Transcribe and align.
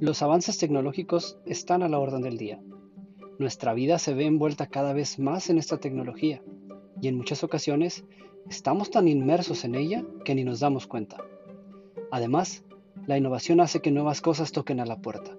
Los 0.00 0.22
avances 0.22 0.58
tecnológicos 0.58 1.38
están 1.44 1.82
a 1.82 1.88
la 1.88 1.98
orden 1.98 2.22
del 2.22 2.38
día. 2.38 2.60
Nuestra 3.40 3.74
vida 3.74 3.98
se 3.98 4.14
ve 4.14 4.26
envuelta 4.26 4.68
cada 4.68 4.92
vez 4.92 5.18
más 5.18 5.50
en 5.50 5.58
esta 5.58 5.78
tecnología 5.78 6.40
y 7.02 7.08
en 7.08 7.16
muchas 7.16 7.42
ocasiones 7.42 8.04
estamos 8.48 8.92
tan 8.92 9.08
inmersos 9.08 9.64
en 9.64 9.74
ella 9.74 10.04
que 10.24 10.36
ni 10.36 10.44
nos 10.44 10.60
damos 10.60 10.86
cuenta. 10.86 11.16
Además, 12.12 12.62
la 13.06 13.18
innovación 13.18 13.60
hace 13.60 13.80
que 13.80 13.90
nuevas 13.90 14.20
cosas 14.20 14.52
toquen 14.52 14.78
a 14.78 14.86
la 14.86 15.00
puerta. 15.00 15.36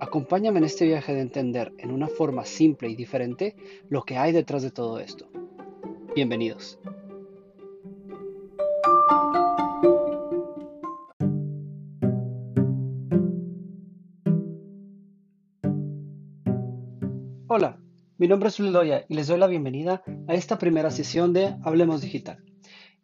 Acompáñame 0.00 0.58
en 0.58 0.64
este 0.64 0.84
viaje 0.84 1.14
de 1.14 1.20
entender 1.20 1.72
en 1.78 1.92
una 1.92 2.08
forma 2.08 2.44
simple 2.44 2.88
y 2.88 2.96
diferente 2.96 3.54
lo 3.88 4.02
que 4.02 4.16
hay 4.16 4.32
detrás 4.32 4.64
de 4.64 4.72
todo 4.72 4.98
esto. 4.98 5.28
Bienvenidos. 6.16 6.80
Mi 18.26 18.30
nombre 18.30 18.48
es 18.48 18.58
Loya 18.58 19.04
y 19.08 19.14
les 19.14 19.28
doy 19.28 19.38
la 19.38 19.46
bienvenida 19.46 20.02
a 20.26 20.34
esta 20.34 20.58
primera 20.58 20.90
sesión 20.90 21.32
de 21.32 21.54
Hablemos 21.62 22.00
Digital. 22.00 22.42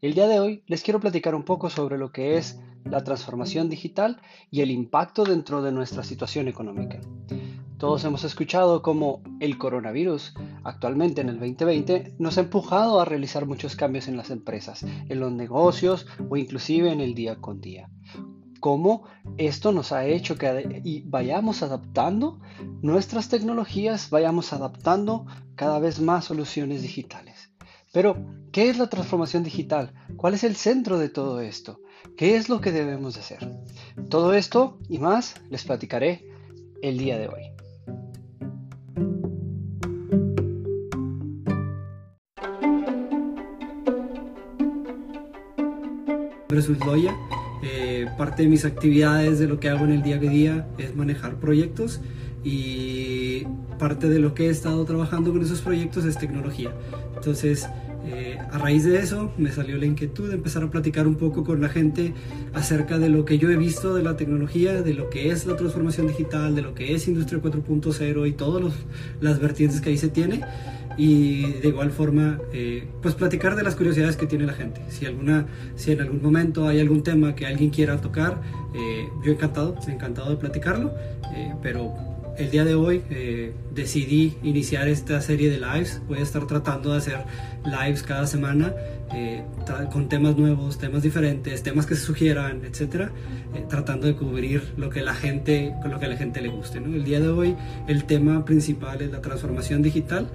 El 0.01 0.15
día 0.15 0.27
de 0.27 0.41
hoy 0.41 0.65
les 0.67 0.83
quiero 0.83 0.98
platicar 0.98 1.37
un 1.37 1.45
poco 1.45 1.71
sobre 1.71 1.97
lo 1.97 2.11
que 2.11 2.39
es 2.39 2.59
la 2.83 3.05
transformación 3.05 3.69
digital 3.69 4.21
y 4.51 4.62
el 4.62 4.73
impacto 4.73 5.23
dentro 5.23 5.62
de 5.62 5.71
nuestra 5.71 6.03
situación 6.03 6.48
económica. 6.48 7.01
Todos 7.79 8.05
hemos 8.05 8.25
escuchado 8.25 8.83
cómo 8.83 9.23
el 9.39 9.59
coronavirus 9.59 10.35
actualmente 10.65 11.21
en 11.21 11.29
el 11.29 11.39
2020 11.39 12.17
nos 12.19 12.37
ha 12.37 12.41
empujado 12.41 12.98
a 12.98 13.05
realizar 13.05 13.47
muchos 13.47 13.77
cambios 13.77 14.09
en 14.09 14.17
las 14.17 14.31
empresas, 14.31 14.83
en 14.83 15.20
los 15.20 15.31
negocios 15.31 16.05
o 16.29 16.37
inclusive 16.37 16.91
en 16.91 17.01
el 17.01 17.15
día 17.15 17.37
con 17.37 17.61
día 17.61 17.89
cómo 18.62 19.02
esto 19.39 19.73
nos 19.73 19.91
ha 19.91 20.06
hecho 20.06 20.37
que 20.37 21.03
vayamos 21.05 21.64
adaptando 21.64 22.39
nuestras 22.81 23.28
tecnologías, 23.28 24.09
vayamos 24.09 24.53
adaptando 24.53 25.27
cada 25.56 25.81
vez 25.81 26.00
más 26.00 26.27
soluciones 26.27 26.81
digitales. 26.81 27.50
Pero, 27.92 28.25
¿qué 28.53 28.70
es 28.70 28.78
la 28.78 28.89
transformación 28.89 29.42
digital? 29.42 29.92
¿Cuál 30.17 30.34
es 30.34 30.45
el 30.45 30.55
centro 30.55 30.98
de 31.00 31.09
todo 31.09 31.41
esto? 31.41 31.81
¿Qué 32.17 32.37
es 32.37 32.48
lo 32.48 32.61
que 32.61 32.70
debemos 32.70 33.14
de 33.14 33.20
hacer? 33.20 33.53
Todo 34.09 34.33
esto 34.33 34.78
y 34.89 34.98
más 34.98 35.34
les 35.50 35.65
platicaré 35.65 36.25
el 36.83 36.98
día 36.98 37.19
de 37.19 37.28
hoy. 37.28 37.42
Eh, 46.55 47.42
parte 48.17 48.43
de 48.43 48.49
mis 48.49 48.65
actividades, 48.65 49.39
de 49.39 49.47
lo 49.47 49.61
que 49.61 49.69
hago 49.69 49.85
en 49.85 49.93
el 49.93 50.03
día 50.03 50.17
a 50.17 50.19
día, 50.19 50.67
es 50.79 50.95
manejar 50.95 51.37
proyectos 51.37 52.01
y 52.45 53.45
parte 53.79 54.09
de 54.09 54.19
lo 54.19 54.35
que 54.35 54.47
he 54.47 54.51
estado 54.51 54.85
trabajando 54.85 55.33
con 55.33 55.43
esos 55.43 55.61
proyectos 55.61 56.05
es 56.05 56.17
tecnología. 56.17 56.73
Entonces, 57.17 57.69
eh, 58.05 58.37
a 58.51 58.59
raíz 58.59 58.85
de 58.85 58.99
eso 58.99 59.33
me 59.39 59.53
salió 59.53 59.79
la 59.79 59.87
inquietud 59.87 60.29
de 60.29 60.35
empezar 60.35 60.65
a 60.65 60.71
platicar 60.71 61.07
un 61.07 61.15
poco 61.15 61.45
con 61.45 61.61
la 61.61 61.69
gente 61.69 62.15
acerca 62.53 62.99
de 62.99 63.09
lo 63.09 63.25
que 63.25 63.39
yo 63.39 63.49
he 63.51 63.57
visto 63.57 63.95
de 63.95 64.03
la 64.03 64.17
tecnología, 64.17 64.83
de 64.83 64.95
lo 64.95 65.09
que 65.09 65.31
es 65.31 65.47
la 65.47 65.57
transformación 65.57 66.09
digital, 66.09 66.55
de 66.57 66.63
lo 66.63 66.75
que 66.75 66.95
es 66.95 67.07
Industria 67.07 67.41
4.0 67.41 68.29
y 68.29 68.33
todas 68.33 68.73
las 69.21 69.39
vertientes 69.39 69.81
que 69.81 69.91
ahí 69.91 69.99
se 69.99 70.09
tiene 70.09 70.43
y 70.97 71.53
de 71.53 71.69
igual 71.69 71.91
forma 71.91 72.39
eh, 72.53 72.85
pues 73.01 73.15
platicar 73.15 73.57
de 73.57 73.62
las 73.62 73.77
curiosidades 73.77 74.17
que 74.17 74.27
tiene 74.27 74.47
la 74.47 74.53
gente. 74.53 74.81
Si 74.89 75.07
alguna 75.07 75.47
si 75.77 75.93
en 75.93 76.01
algún 76.01 76.23
momento 76.23 76.69
hay 76.69 76.81
algún 76.81 77.03
tema 77.03 77.34
que 77.34 77.47
alguien 77.47 77.71
quiera 77.71 78.01
tocar 78.01 78.41
eh, 78.75 79.09
yo 79.25 79.33
encantado 79.33 79.77
encantado 79.87 80.31
de 80.31 80.37
platicarlo. 80.37 80.93
Eh, 81.34 81.55
pero 81.62 81.95
el 82.37 82.51
día 82.51 82.65
de 82.65 82.75
hoy 82.75 83.03
decidí 83.75 84.37
iniciar 84.43 84.89
esta 84.89 85.21
serie 85.21 85.50
de 85.50 85.59
lives. 85.59 86.00
Voy 86.09 86.19
a 86.19 86.22
estar 86.22 86.47
tratando 86.47 86.93
de 86.93 86.99
hacer 86.99 87.19
lives 87.65 88.03
cada 88.03 88.27
semana 88.27 88.75
con 89.93 90.09
temas 90.09 90.39
nuevos 90.39 90.78
temas 90.78 91.03
diferentes 91.03 91.62
temas 91.62 91.84
que 91.84 91.95
se 91.95 92.00
sugieran 92.00 92.65
etcétera 92.65 93.11
tratando 93.69 94.06
de 94.06 94.15
cubrir 94.15 94.72
lo 94.78 94.89
que 94.89 95.03
la 95.03 95.15
gente 95.15 95.75
con 95.83 95.91
lo 95.91 96.00
que 96.00 96.06
la 96.06 96.16
gente 96.16 96.41
le 96.41 96.49
guste 96.49 96.81
¿no? 96.81 96.95
el 96.95 97.05
día 97.05 97.21
de 97.21 97.28
hoy 97.28 97.55
el 97.89 98.05
tema 98.05 98.43
principal 98.47 99.03
es 99.03 99.11
la 99.11 99.21
transformación 99.21 99.83
digital 99.83 100.31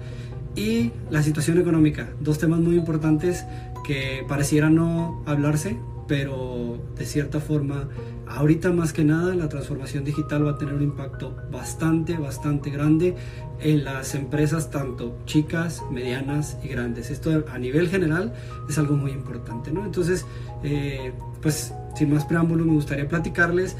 y 0.58 0.90
la 1.08 1.22
situación 1.22 1.58
económica, 1.58 2.08
dos 2.18 2.38
temas 2.38 2.58
muy 2.58 2.74
importantes 2.74 3.44
que 3.86 4.24
pareciera 4.26 4.68
no 4.68 5.22
hablarse, 5.24 5.78
pero 6.08 6.82
de 6.96 7.06
cierta 7.06 7.38
forma, 7.38 7.88
ahorita 8.26 8.72
más 8.72 8.92
que 8.92 9.04
nada, 9.04 9.36
la 9.36 9.48
transformación 9.48 10.02
digital 10.02 10.44
va 10.44 10.52
a 10.52 10.58
tener 10.58 10.74
un 10.74 10.82
impacto 10.82 11.36
bastante, 11.52 12.16
bastante 12.16 12.70
grande 12.70 13.14
en 13.60 13.84
las 13.84 14.16
empresas, 14.16 14.70
tanto 14.70 15.18
chicas, 15.26 15.82
medianas 15.92 16.58
y 16.64 16.68
grandes. 16.68 17.10
Esto 17.10 17.44
a 17.52 17.58
nivel 17.58 17.88
general 17.88 18.32
es 18.68 18.78
algo 18.78 18.96
muy 18.96 19.12
importante, 19.12 19.70
¿no? 19.70 19.84
Entonces, 19.84 20.26
eh, 20.64 21.12
pues 21.40 21.72
sin 21.94 22.12
más 22.12 22.24
preámbulo, 22.24 22.64
me 22.64 22.72
gustaría 22.72 23.06
platicarles 23.06 23.76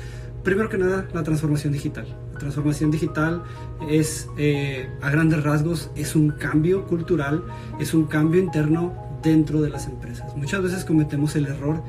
Primero 0.48 0.68
que 0.68 0.78
nada, 0.78 1.06
la 1.12 1.22
transformación 1.22 1.72
digital. 1.72 2.06
Transformación 2.38 2.90
digital 2.90 3.42
es, 3.88 4.28
eh, 4.36 4.88
a 5.00 5.10
grandes 5.10 5.42
rasgos, 5.42 5.90
es 5.94 6.16
un 6.16 6.30
cambio 6.30 6.86
cultural, 6.86 7.44
es 7.80 7.94
un 7.94 8.04
cambio 8.04 8.40
interno 8.40 8.94
dentro 9.22 9.60
de 9.60 9.70
las 9.70 9.86
empresas. 9.86 10.36
Muchas 10.36 10.62
veces 10.62 10.84
cometemos 10.84 11.36
el 11.36 11.46
error 11.46 11.82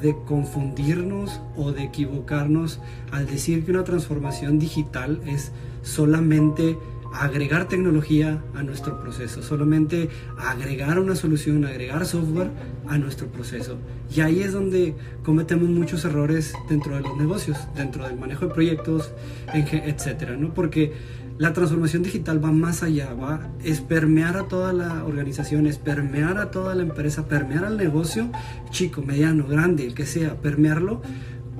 de 0.00 0.16
confundirnos 0.26 1.40
o 1.56 1.72
de 1.72 1.84
equivocarnos 1.84 2.80
al 3.12 3.26
decir 3.26 3.64
que 3.64 3.70
una 3.70 3.84
transformación 3.84 4.58
digital 4.58 5.20
es 5.26 5.52
solamente 5.82 6.76
agregar 7.14 7.68
tecnología 7.68 8.42
a 8.54 8.62
nuestro 8.62 9.00
proceso, 9.00 9.42
solamente 9.42 10.08
agregar 10.38 10.98
una 10.98 11.14
solución, 11.14 11.64
agregar 11.64 12.06
software 12.06 12.50
a 12.88 12.98
nuestro 12.98 13.28
proceso. 13.28 13.76
Y 14.14 14.20
ahí 14.20 14.40
es 14.40 14.52
donde 14.52 14.94
cometemos 15.24 15.68
muchos 15.68 16.04
errores 16.04 16.54
dentro 16.68 16.96
de 16.96 17.02
los 17.02 17.16
negocios, 17.16 17.58
dentro 17.76 18.06
del 18.06 18.18
manejo 18.18 18.46
de 18.46 18.54
proyectos, 18.54 19.12
etcétera, 19.52 20.36
¿no? 20.36 20.54
Porque 20.54 20.92
la 21.38 21.52
transformación 21.52 22.02
digital 22.02 22.44
va 22.44 22.52
más 22.52 22.82
allá, 22.82 23.14
va 23.14 23.48
es 23.64 23.80
permear 23.80 24.36
a 24.36 24.44
toda 24.44 24.72
la 24.72 25.04
organización, 25.04 25.66
es 25.66 25.78
permear 25.78 26.38
a 26.38 26.50
toda 26.50 26.74
la 26.74 26.82
empresa, 26.82 27.26
permear 27.26 27.64
al 27.64 27.76
negocio, 27.76 28.30
chico, 28.70 29.02
mediano, 29.02 29.46
grande, 29.46 29.86
el 29.86 29.94
que 29.94 30.06
sea, 30.06 30.36
permearlo 30.36 31.02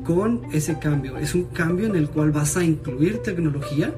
con 0.05 0.43
ese 0.53 0.79
cambio. 0.79 1.17
Es 1.19 1.35
un 1.35 1.45
cambio 1.45 1.87
en 1.87 1.97
el 1.97 2.09
cual 2.09 2.33
vas 2.33 2.57
a 2.57 2.65
incluir 2.65 3.19
tecnología 3.19 3.95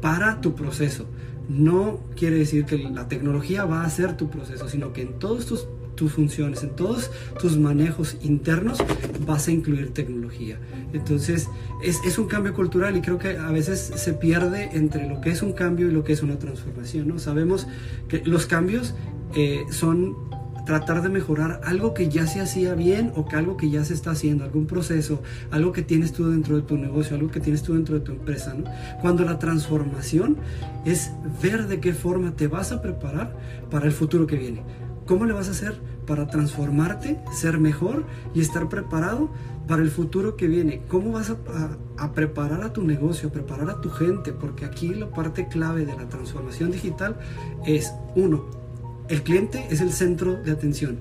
para 0.00 0.40
tu 0.40 0.54
proceso. 0.54 1.06
No 1.48 2.00
quiere 2.16 2.36
decir 2.36 2.64
que 2.64 2.78
la 2.78 3.08
tecnología 3.08 3.64
va 3.64 3.84
a 3.84 3.90
ser 3.90 4.16
tu 4.16 4.28
proceso, 4.28 4.68
sino 4.68 4.92
que 4.92 5.02
en 5.02 5.18
todas 5.18 5.46
tus, 5.46 5.68
tus 5.94 6.12
funciones, 6.12 6.62
en 6.64 6.70
todos 6.70 7.10
tus 7.40 7.56
manejos 7.56 8.16
internos 8.22 8.78
vas 9.26 9.46
a 9.46 9.52
incluir 9.52 9.94
tecnología. 9.94 10.58
Entonces 10.92 11.48
es, 11.82 12.00
es, 12.04 12.18
un 12.18 12.26
cambio 12.26 12.52
cultural 12.52 12.96
y 12.96 13.00
creo 13.00 13.18
que 13.18 13.38
a 13.38 13.50
veces 13.52 13.92
se 13.94 14.12
pierde 14.12 14.70
entre 14.72 15.08
lo 15.08 15.20
que 15.20 15.30
es 15.30 15.42
un 15.42 15.52
cambio 15.52 15.88
y 15.88 15.92
lo 15.92 16.02
que 16.02 16.14
es 16.14 16.22
una 16.22 16.38
transformación. 16.38 17.06
¿no? 17.06 17.18
Sabemos 17.20 17.68
que 18.08 18.22
los 18.24 18.46
cambios 18.46 18.94
eh, 19.36 19.64
son 19.70 20.16
tratar 20.66 21.00
de 21.00 21.08
mejorar 21.08 21.60
algo 21.64 21.94
que 21.94 22.08
ya 22.08 22.26
se 22.26 22.40
hacía 22.40 22.74
bien 22.74 23.12
o 23.14 23.24
que 23.26 23.36
algo 23.36 23.56
que 23.56 23.70
ya 23.70 23.84
se 23.84 23.94
está 23.94 24.10
haciendo, 24.10 24.44
algún 24.44 24.66
proceso, 24.66 25.22
algo 25.50 25.72
que 25.72 25.82
tienes 25.82 26.12
tú 26.12 26.28
dentro 26.28 26.56
de 26.56 26.62
tu 26.62 26.76
negocio, 26.76 27.16
algo 27.16 27.30
que 27.30 27.40
tienes 27.40 27.62
tú 27.62 27.74
dentro 27.74 27.94
de 27.94 28.00
tu 28.00 28.12
empresa. 28.12 28.52
¿no? 28.52 28.64
Cuando 29.00 29.24
la 29.24 29.38
transformación 29.38 30.36
es 30.84 31.12
ver 31.40 31.68
de 31.68 31.80
qué 31.80 31.94
forma 31.94 32.32
te 32.32 32.48
vas 32.48 32.72
a 32.72 32.82
preparar 32.82 33.34
para 33.70 33.86
el 33.86 33.92
futuro 33.92 34.26
que 34.26 34.36
viene. 34.36 34.62
¿Cómo 35.06 35.24
le 35.24 35.32
vas 35.32 35.46
a 35.46 35.52
hacer 35.52 35.80
para 36.04 36.26
transformarte, 36.26 37.20
ser 37.32 37.60
mejor 37.60 38.04
y 38.34 38.40
estar 38.40 38.68
preparado 38.68 39.30
para 39.68 39.82
el 39.82 39.90
futuro 39.90 40.36
que 40.36 40.48
viene? 40.48 40.82
¿Cómo 40.88 41.12
vas 41.12 41.30
a, 41.30 41.36
a, 41.96 42.12
preparar 42.12 42.64
a 42.64 42.72
tu 42.72 42.82
negocio, 42.82 43.28
a 43.28 43.32
preparar 43.32 43.70
a 43.70 43.80
tu 43.80 43.88
gente? 43.88 44.32
Porque 44.32 44.64
aquí 44.64 44.88
la 44.94 45.08
parte 45.10 45.46
clave 45.46 45.86
de 45.86 45.94
la 45.94 46.08
transformación 46.08 46.72
digital 46.72 47.20
es, 47.64 47.94
uno, 48.16 48.65
el 49.08 49.22
cliente 49.22 49.66
es 49.70 49.80
el 49.80 49.92
centro 49.92 50.34
de 50.42 50.50
atención. 50.50 50.98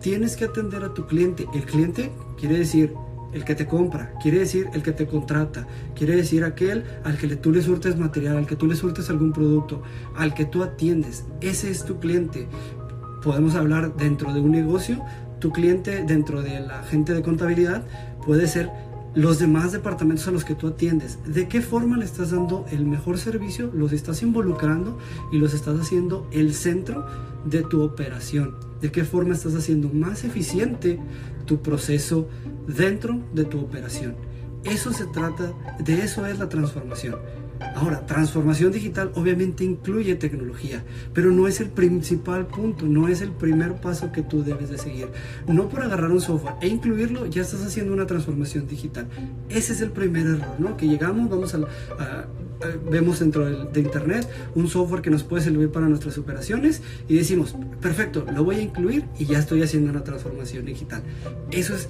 Tienes 0.00 0.36
que 0.36 0.46
atender 0.46 0.84
a 0.84 0.94
tu 0.94 1.06
cliente. 1.06 1.46
El 1.54 1.64
cliente 1.64 2.10
quiere 2.38 2.58
decir 2.58 2.94
el 3.32 3.44
que 3.44 3.54
te 3.54 3.66
compra, 3.66 4.12
quiere 4.22 4.40
decir 4.40 4.68
el 4.74 4.82
que 4.82 4.92
te 4.92 5.06
contrata, 5.06 5.66
quiere 5.94 6.16
decir 6.16 6.44
aquel 6.44 6.84
al 7.04 7.16
que 7.16 7.34
tú 7.36 7.50
le 7.52 7.62
surtes 7.62 7.96
material, 7.96 8.36
al 8.36 8.46
que 8.46 8.56
tú 8.56 8.66
le 8.66 8.76
surtes 8.76 9.08
algún 9.10 9.32
producto, 9.32 9.82
al 10.16 10.34
que 10.34 10.44
tú 10.44 10.62
atiendes. 10.62 11.24
Ese 11.40 11.70
es 11.70 11.84
tu 11.84 11.98
cliente. 11.98 12.46
Podemos 13.22 13.54
hablar 13.54 13.96
dentro 13.96 14.32
de 14.34 14.40
un 14.40 14.50
negocio, 14.50 15.02
tu 15.38 15.50
cliente 15.50 16.04
dentro 16.04 16.42
de 16.42 16.60
la 16.60 16.82
gente 16.82 17.14
de 17.14 17.22
contabilidad 17.22 17.84
puede 18.24 18.46
ser 18.46 18.70
los 19.14 19.38
demás 19.38 19.72
departamentos 19.72 20.26
a 20.28 20.30
los 20.30 20.44
que 20.44 20.54
tú 20.54 20.68
atiendes. 20.68 21.18
¿De 21.26 21.48
qué 21.48 21.60
forma 21.60 21.96
le 21.96 22.04
estás 22.04 22.30
dando 22.30 22.64
el 22.70 22.86
mejor 22.86 23.18
servicio? 23.18 23.70
Los 23.74 23.92
estás 23.92 24.22
involucrando 24.22 24.98
y 25.30 25.38
los 25.38 25.54
estás 25.54 25.78
haciendo 25.78 26.26
el 26.30 26.54
centro 26.54 27.06
de 27.44 27.62
tu 27.62 27.82
operación. 27.82 28.56
¿De 28.80 28.90
qué 28.90 29.04
forma 29.04 29.34
estás 29.34 29.54
haciendo 29.54 29.90
más 29.90 30.24
eficiente 30.24 30.98
tu 31.46 31.60
proceso 31.60 32.28
dentro 32.66 33.20
de 33.34 33.44
tu 33.44 33.60
operación? 33.60 34.16
Eso 34.64 34.92
se 34.92 35.06
trata, 35.06 35.52
de 35.80 36.02
eso 36.02 36.24
es 36.26 36.38
la 36.38 36.48
transformación. 36.48 37.16
Ahora, 37.74 38.06
transformación 38.06 38.72
digital 38.72 39.10
obviamente 39.14 39.64
incluye 39.64 40.14
tecnología, 40.14 40.84
pero 41.14 41.30
no 41.30 41.48
es 41.48 41.60
el 41.60 41.70
principal 41.70 42.46
punto, 42.46 42.86
no 42.86 43.08
es 43.08 43.20
el 43.20 43.32
primer 43.32 43.74
paso 43.80 44.12
que 44.12 44.22
tú 44.22 44.42
debes 44.44 44.70
de 44.70 44.78
seguir. 44.78 45.08
No 45.46 45.68
por 45.68 45.82
agarrar 45.82 46.10
un 46.10 46.20
software 46.20 46.54
e 46.60 46.68
incluirlo 46.68 47.26
ya 47.26 47.42
estás 47.42 47.64
haciendo 47.64 47.92
una 47.92 48.06
transformación 48.06 48.66
digital. 48.66 49.06
Ese 49.48 49.72
es 49.72 49.80
el 49.80 49.90
primer 49.90 50.26
error, 50.26 50.54
¿no? 50.58 50.76
Que 50.76 50.86
llegamos, 50.86 51.28
vamos 51.28 51.54
a, 51.54 52.26
vemos 52.90 53.18
dentro 53.18 53.44
de, 53.66 53.80
internet 53.80 54.28
un 54.54 54.68
software 54.68 55.02
que 55.02 55.10
nos 55.10 55.22
puede 55.22 55.42
servir 55.42 55.70
para 55.70 55.88
nuestras 55.88 56.16
operaciones 56.18 56.82
y 57.08 57.16
decimos, 57.16 57.56
perfecto, 57.80 58.24
lo 58.32 58.44
voy 58.44 58.56
a 58.56 58.62
incluir 58.62 59.04
y 59.18 59.26
ya 59.26 59.38
estoy 59.38 59.62
haciendo 59.62 59.90
una 59.90 60.04
transformación 60.04 60.64
digital. 60.64 61.02
Eso 61.50 61.74
es 61.74 61.88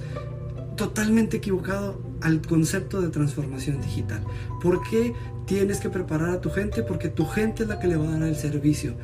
totalmente 0.75 1.37
equivocado 1.37 2.01
al 2.23 2.41
concepto 2.41 3.01
de 3.01 3.09
transformación 3.09 3.81
digital. 3.81 4.23
¿Por 4.61 4.81
qué 4.89 5.13
tienes 5.45 5.79
que 5.79 5.89
preparar 5.89 6.29
a 6.29 6.41
tu 6.41 6.49
gente? 6.49 6.81
Porque 6.81 7.09
tu 7.09 7.25
gente 7.25 7.63
es 7.63 7.69
la 7.69 7.79
que 7.79 7.87
le 7.87 7.97
va 7.97 8.07
a 8.07 8.11
dar 8.11 8.23
el 8.23 8.35
servicio. 8.35 8.95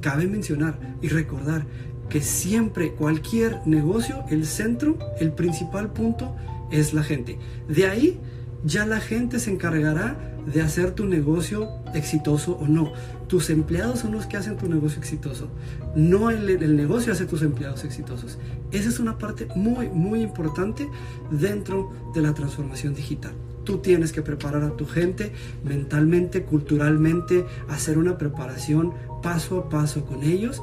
Cabe 0.00 0.26
mencionar 0.26 0.78
y 1.00 1.08
recordar 1.08 1.66
que 2.08 2.20
siempre 2.20 2.92
cualquier 2.92 3.60
negocio, 3.66 4.24
el 4.30 4.46
centro, 4.46 4.98
el 5.20 5.32
principal 5.32 5.92
punto 5.92 6.34
es 6.70 6.94
la 6.94 7.02
gente. 7.02 7.38
De 7.68 7.86
ahí 7.86 8.18
ya 8.64 8.86
la 8.86 9.00
gente 9.00 9.38
se 9.38 9.50
encargará 9.50 10.33
de 10.46 10.62
hacer 10.62 10.92
tu 10.92 11.06
negocio 11.06 11.68
exitoso 11.94 12.52
o 12.52 12.66
no. 12.66 12.92
Tus 13.28 13.50
empleados 13.50 14.00
son 14.00 14.12
los 14.12 14.26
que 14.26 14.36
hacen 14.36 14.56
tu 14.56 14.68
negocio 14.68 14.98
exitoso. 14.98 15.48
No 15.94 16.30
el, 16.30 16.76
negocio 16.76 17.12
hace 17.12 17.26
tus 17.26 17.42
empleados 17.42 17.84
exitosos. 17.84 18.38
Esa 18.70 18.88
es 18.88 18.98
una 18.98 19.18
parte 19.18 19.48
muy, 19.54 19.88
muy 19.88 20.22
importante 20.22 20.88
dentro 21.30 21.90
de 22.14 22.22
la 22.22 22.34
transformación 22.34 22.94
digital. 22.94 23.32
Tú 23.64 23.78
tienes 23.78 24.12
que 24.12 24.20
preparar 24.20 24.62
a 24.62 24.76
tu 24.76 24.86
gente 24.86 25.32
mentalmente, 25.64 26.42
culturalmente, 26.42 27.46
hacer 27.68 27.96
una 27.96 28.18
preparación 28.18 28.92
paso 29.22 29.58
a 29.58 29.68
paso 29.70 30.04
con 30.04 30.22
ellos 30.22 30.62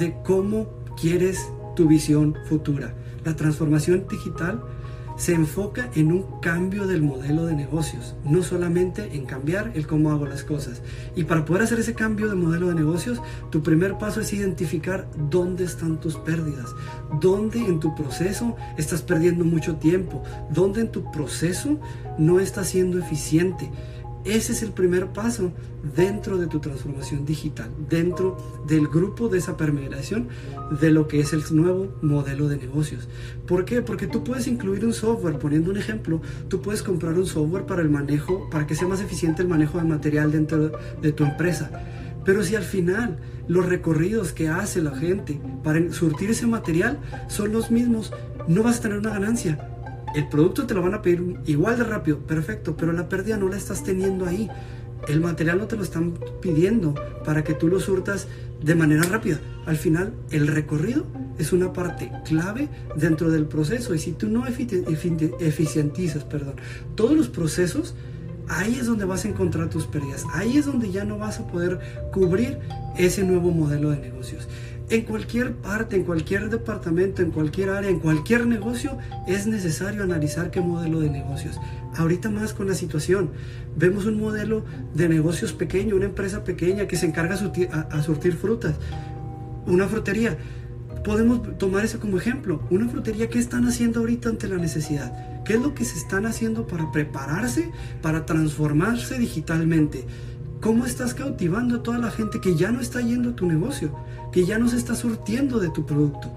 de 0.00 0.16
cómo 0.24 0.68
quieres 1.00 1.38
tu 1.76 1.86
visión 1.86 2.36
futura. 2.48 2.94
La 3.24 3.36
transformación 3.36 4.06
digital 4.10 4.62
se 5.20 5.34
enfoca 5.34 5.90
en 5.96 6.12
un 6.12 6.40
cambio 6.40 6.86
del 6.86 7.02
modelo 7.02 7.44
de 7.44 7.54
negocios, 7.54 8.16
no 8.24 8.42
solamente 8.42 9.10
en 9.12 9.26
cambiar 9.26 9.70
el 9.74 9.86
cómo 9.86 10.10
hago 10.12 10.24
las 10.24 10.44
cosas. 10.44 10.80
Y 11.14 11.24
para 11.24 11.44
poder 11.44 11.64
hacer 11.64 11.78
ese 11.78 11.92
cambio 11.92 12.30
de 12.30 12.36
modelo 12.36 12.68
de 12.68 12.74
negocios, 12.74 13.20
tu 13.50 13.62
primer 13.62 13.98
paso 13.98 14.22
es 14.22 14.32
identificar 14.32 15.10
dónde 15.28 15.64
están 15.64 16.00
tus 16.00 16.16
pérdidas, 16.16 16.70
dónde 17.20 17.58
en 17.58 17.80
tu 17.80 17.94
proceso 17.94 18.56
estás 18.78 19.02
perdiendo 19.02 19.44
mucho 19.44 19.76
tiempo, 19.76 20.22
dónde 20.48 20.80
en 20.80 20.90
tu 20.90 21.10
proceso 21.12 21.78
no 22.16 22.40
estás 22.40 22.68
siendo 22.68 22.98
eficiente 22.98 23.70
ese 24.24 24.52
es 24.52 24.62
el 24.62 24.72
primer 24.72 25.08
paso 25.08 25.52
dentro 25.96 26.36
de 26.36 26.46
tu 26.46 26.60
transformación 26.60 27.24
digital, 27.24 27.70
dentro 27.88 28.36
del 28.66 28.86
grupo 28.86 29.28
de 29.28 29.38
esa 29.38 29.56
permeación 29.56 30.28
de 30.80 30.90
lo 30.90 31.08
que 31.08 31.20
es 31.20 31.32
el 31.32 31.42
nuevo 31.52 31.88
modelo 32.02 32.48
de 32.48 32.58
negocios. 32.58 33.08
¿Por 33.46 33.64
qué? 33.64 33.80
Porque 33.80 34.06
tú 34.06 34.22
puedes 34.22 34.46
incluir 34.46 34.84
un 34.84 34.92
software, 34.92 35.38
poniendo 35.38 35.70
un 35.70 35.78
ejemplo, 35.78 36.20
tú 36.48 36.60
puedes 36.60 36.82
comprar 36.82 37.14
un 37.14 37.26
software 37.26 37.64
para 37.64 37.80
el 37.82 37.88
manejo, 37.88 38.48
para 38.50 38.66
que 38.66 38.74
sea 38.74 38.88
más 38.88 39.00
eficiente 39.00 39.42
el 39.42 39.48
manejo 39.48 39.78
de 39.78 39.84
material 39.84 40.30
dentro 40.30 40.70
de 41.00 41.12
tu 41.12 41.24
empresa. 41.24 41.70
Pero 42.24 42.44
si 42.44 42.54
al 42.54 42.64
final 42.64 43.18
los 43.48 43.66
recorridos 43.66 44.32
que 44.32 44.48
hace 44.48 44.82
la 44.82 44.94
gente 44.94 45.40
para 45.64 45.90
surtir 45.92 46.30
ese 46.30 46.46
material 46.46 46.98
son 47.28 47.52
los 47.52 47.70
mismos, 47.70 48.12
no 48.46 48.62
vas 48.62 48.78
a 48.78 48.82
tener 48.82 48.98
una 48.98 49.10
ganancia 49.10 49.69
el 50.14 50.28
producto 50.28 50.66
te 50.66 50.74
lo 50.74 50.82
van 50.82 50.94
a 50.94 51.02
pedir 51.02 51.36
igual 51.46 51.78
de 51.78 51.84
rápido, 51.84 52.18
perfecto, 52.18 52.76
pero 52.76 52.92
la 52.92 53.08
pérdida 53.08 53.36
no 53.36 53.48
la 53.48 53.56
estás 53.56 53.84
teniendo 53.84 54.26
ahí. 54.26 54.48
El 55.08 55.20
material 55.20 55.58
no 55.58 55.66
te 55.66 55.76
lo 55.76 55.82
están 55.82 56.14
pidiendo 56.42 56.94
para 57.24 57.42
que 57.42 57.54
tú 57.54 57.68
lo 57.68 57.80
surtas 57.80 58.26
de 58.62 58.74
manera 58.74 59.02
rápida. 59.04 59.40
Al 59.66 59.76
final, 59.76 60.12
el 60.30 60.46
recorrido 60.46 61.06
es 61.38 61.52
una 61.52 61.72
parte 61.72 62.12
clave 62.24 62.68
dentro 62.96 63.30
del 63.30 63.46
proceso. 63.46 63.94
Y 63.94 63.98
si 63.98 64.12
tú 64.12 64.28
no 64.28 64.44
eficientizas 64.46 66.24
perdón, 66.24 66.56
todos 66.96 67.16
los 67.16 67.28
procesos, 67.28 67.94
ahí 68.48 68.76
es 68.78 68.86
donde 68.86 69.06
vas 69.06 69.24
a 69.24 69.28
encontrar 69.28 69.70
tus 69.70 69.86
pérdidas. 69.86 70.26
Ahí 70.34 70.58
es 70.58 70.66
donde 70.66 70.90
ya 70.90 71.04
no 71.04 71.16
vas 71.16 71.40
a 71.40 71.46
poder 71.46 71.80
cubrir 72.12 72.58
ese 72.98 73.24
nuevo 73.24 73.52
modelo 73.52 73.90
de 73.90 74.00
negocios 74.00 74.48
en 74.90 75.02
cualquier 75.02 75.54
parte, 75.54 75.94
en 75.94 76.02
cualquier 76.02 76.50
departamento, 76.50 77.22
en 77.22 77.30
cualquier 77.30 77.70
área, 77.70 77.88
en 77.88 78.00
cualquier 78.00 78.46
negocio, 78.46 78.98
es 79.26 79.46
necesario 79.46 80.02
analizar 80.02 80.50
qué 80.50 80.60
modelo 80.60 80.98
de 80.98 81.08
negocios. 81.08 81.60
Ahorita 81.96 82.28
más 82.28 82.52
con 82.52 82.66
la 82.66 82.74
situación, 82.74 83.30
vemos 83.76 84.06
un 84.06 84.18
modelo 84.18 84.64
de 84.94 85.08
negocios 85.08 85.52
pequeño, 85.52 85.94
una 85.94 86.06
empresa 86.06 86.42
pequeña 86.42 86.88
que 86.88 86.96
se 86.96 87.06
encarga 87.06 87.36
a, 87.36 88.02
surtir 88.02 88.34
frutas, 88.34 88.74
una 89.64 89.86
frutería. 89.86 90.36
Podemos 91.04 91.56
tomar 91.56 91.84
eso 91.84 92.00
como 92.00 92.18
ejemplo. 92.18 92.60
Una 92.68 92.88
frutería, 92.88 93.30
¿qué 93.30 93.38
están 93.38 93.66
haciendo 93.66 94.00
ahorita 94.00 94.28
ante 94.28 94.48
la 94.48 94.56
necesidad? 94.56 95.44
¿Qué 95.44 95.54
es 95.54 95.60
lo 95.60 95.72
que 95.72 95.84
se 95.84 95.96
están 95.96 96.26
haciendo 96.26 96.66
para 96.66 96.90
prepararse, 96.90 97.70
para 98.02 98.26
transformarse 98.26 99.18
digitalmente? 99.18 100.04
¿Cómo 100.60 100.84
estás 100.84 101.14
cautivando 101.14 101.76
a 101.76 101.82
toda 101.82 101.96
la 101.96 102.10
gente 102.10 102.38
que 102.38 102.54
ya 102.54 102.70
no 102.70 102.80
está 102.80 103.00
yendo 103.00 103.30
a 103.30 103.34
tu 103.34 103.46
negocio, 103.46 103.96
que 104.30 104.44
ya 104.44 104.58
no 104.58 104.68
se 104.68 104.76
está 104.76 104.94
surtiendo 104.94 105.58
de 105.58 105.70
tu 105.70 105.86
producto? 105.86 106.30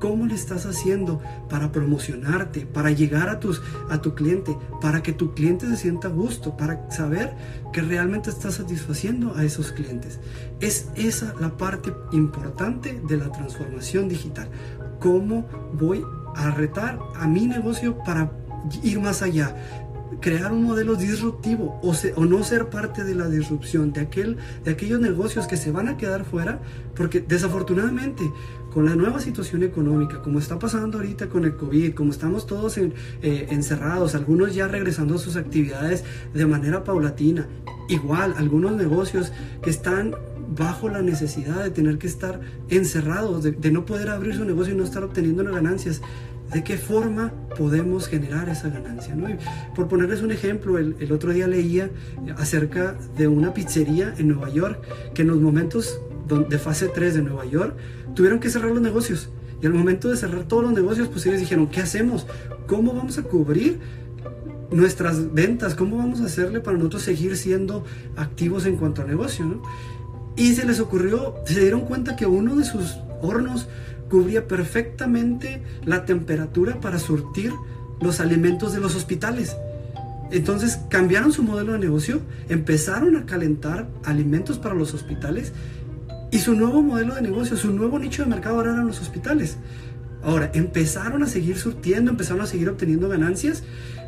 ¿Cómo 0.00 0.24
le 0.24 0.34
estás 0.34 0.64
haciendo 0.64 1.20
para 1.50 1.72
promocionarte, 1.72 2.64
para 2.64 2.90
llegar 2.90 3.28
a, 3.28 3.38
tus, 3.38 3.62
a 3.90 4.00
tu 4.00 4.14
cliente, 4.14 4.56
para 4.80 5.02
que 5.02 5.12
tu 5.12 5.34
cliente 5.34 5.66
se 5.66 5.76
sienta 5.76 6.08
a 6.08 6.10
gusto, 6.10 6.56
para 6.56 6.90
saber 6.90 7.34
que 7.74 7.82
realmente 7.82 8.30
estás 8.30 8.54
satisfaciendo 8.54 9.34
a 9.34 9.44
esos 9.44 9.72
clientes? 9.72 10.20
Es 10.60 10.88
esa 10.94 11.34
la 11.38 11.58
parte 11.58 11.92
importante 12.12 12.98
de 13.06 13.16
la 13.18 13.30
transformación 13.30 14.08
digital. 14.08 14.48
¿Cómo 15.00 15.46
voy 15.74 16.02
a 16.34 16.50
retar 16.50 16.98
a 17.14 17.26
mi 17.26 17.46
negocio 17.46 17.98
para 18.04 18.32
ir 18.82 19.00
más 19.00 19.20
allá? 19.20 19.54
Crear 20.20 20.52
un 20.52 20.64
modelo 20.64 20.94
disruptivo 20.94 21.80
o, 21.82 21.94
o, 22.16 22.24
no 22.24 22.44
ser 22.44 22.68
parte 22.68 23.04
de 23.04 23.14
la 23.14 23.28
disrupción 23.28 23.92
de, 23.92 24.00
aquel, 24.00 24.36
de 24.64 24.70
aquellos 24.70 25.00
negocios 25.00 25.46
que 25.46 25.56
se 25.56 25.70
van 25.70 25.88
a 25.88 25.96
quedar 25.96 26.24
fuera, 26.24 26.60
porque 26.94 27.20
desafortunadamente 27.20 28.22
con 28.72 28.84
la 28.84 28.94
nueva 28.94 29.20
situación 29.20 29.62
económica, 29.62 30.20
como 30.20 30.38
está 30.38 30.58
pasando 30.58 30.98
ahorita 30.98 31.28
con 31.28 31.44
el 31.44 31.56
COVID, 31.56 31.94
como 31.94 32.10
estamos 32.10 32.46
todos 32.46 32.76
en, 32.76 32.92
eh, 33.22 33.46
encerrados, 33.48 34.14
algunos 34.14 34.54
ya 34.54 34.68
regresando 34.68 35.14
a 35.14 35.18
sus 35.18 35.36
actividades 35.36 36.04
de 36.34 36.44
manera 36.44 36.84
paulatina, 36.84 37.48
igual 37.88 38.34
algunos 38.36 38.72
negocios 38.72 39.32
que 39.62 39.70
están 39.70 40.14
bajo 40.54 40.88
la 40.88 41.02
necesidad 41.02 41.64
de 41.64 41.70
tener 41.70 41.96
que 41.96 42.06
estar 42.06 42.40
encerrados, 42.68 43.42
de, 43.42 43.52
de 43.52 43.70
no 43.70 43.86
poder 43.86 44.10
abrir 44.10 44.34
su 44.34 44.44
negocio 44.44 44.74
y 44.74 44.76
no 44.76 44.84
estar 44.84 45.02
obteniendo 45.02 45.42
ganancias, 45.44 46.02
¿De 46.52 46.62
qué 46.62 46.76
forma 46.76 47.32
podemos 47.58 48.06
generar 48.08 48.48
esa 48.48 48.68
ganancia? 48.68 49.16
por 49.74 49.88
ponerles 49.88 50.22
un 50.22 50.30
ejemplo, 50.30 50.78
el, 50.78 51.12
otro 51.12 51.32
día 51.32 51.46
leía 51.48 51.90
acerca 52.38 52.96
de 53.16 53.28
una 53.28 53.52
pizzería 53.52 54.14
en 54.18 54.28
Nueva 54.28 54.50
York 54.50 54.80
que 55.14 55.22
en 55.22 55.28
los 55.28 55.40
momentos 55.40 56.00
de 56.48 56.58
fase 56.58 56.88
3 56.92 57.14
de 57.14 57.22
Nueva 57.22 57.46
York 57.46 57.76
tuvieron 58.14 58.40
que 58.40 58.50
cerrar 58.50 58.70
los 58.70 58.80
negocios. 58.80 59.30
Y 59.60 59.66
al 59.66 59.72
momento 59.72 60.08
de 60.08 60.16
cerrar 60.16 60.44
todos 60.44 60.64
los 60.64 60.72
negocios, 60.72 61.08
pues 61.08 61.24
ellos 61.26 61.40
dijeron, 61.40 61.68
¿qué 61.68 61.80
hacemos? 61.80 62.26
¿Cómo 62.66 62.92
vamos 62.92 63.18
a 63.18 63.22
cubrir 63.22 63.78
nuestras 64.70 65.32
ventas? 65.32 65.74
¿Cómo 65.74 65.96
vamos 65.96 66.20
a 66.20 66.26
hacerle 66.26 66.60
para 66.60 66.76
nosotros 66.76 67.02
seguir 67.02 67.36
siendo 67.36 67.84
activos 68.16 68.66
en 68.66 68.76
cuanto 68.76 69.02
a 69.02 69.04
negocio? 69.04 69.62
Y 70.36 70.54
se 70.54 70.66
les 70.66 70.80
ocurrió, 70.80 71.36
se 71.46 71.60
dieron 71.60 71.82
cuenta 71.82 72.16
que 72.16 72.26
uno 72.26 72.56
de 72.56 72.64
sus 72.64 72.98
hornos 73.22 73.68
cubría 74.10 74.46
perfectamente 74.46 75.62
la 75.84 76.04
temperatura 76.04 76.80
para 76.80 76.98
surtir 76.98 77.52
los 78.00 78.20
alimentos 78.20 78.72
de 78.72 78.80
los 78.80 78.94
hospitales. 78.94 79.56
Entonces 80.30 80.80
cambiaron 80.88 81.32
su 81.32 81.42
modelo 81.42 81.72
de 81.72 81.78
negocio, 81.78 82.20
empezaron 82.48 83.16
a 83.16 83.26
calentar 83.26 83.88
alimentos 84.04 84.58
para 84.58 84.74
los 84.74 84.92
hospitales 84.92 85.52
y 86.30 86.38
su 86.38 86.54
nuevo 86.54 86.82
modelo 86.82 87.14
de 87.14 87.22
negocio, 87.22 87.56
su 87.56 87.72
nuevo 87.72 87.98
nicho 87.98 88.24
de 88.24 88.30
mercado 88.30 88.56
ahora 88.56 88.72
eran 88.72 88.86
los 88.86 89.00
hospitales. 89.00 89.56
Ahora, 90.22 90.50
empezaron 90.54 91.22
a 91.22 91.26
seguir 91.26 91.56
surtiendo, 91.56 92.10
empezaron 92.10 92.42
a 92.42 92.46
seguir 92.46 92.68
obteniendo 92.68 93.08
ganancias 93.08 93.62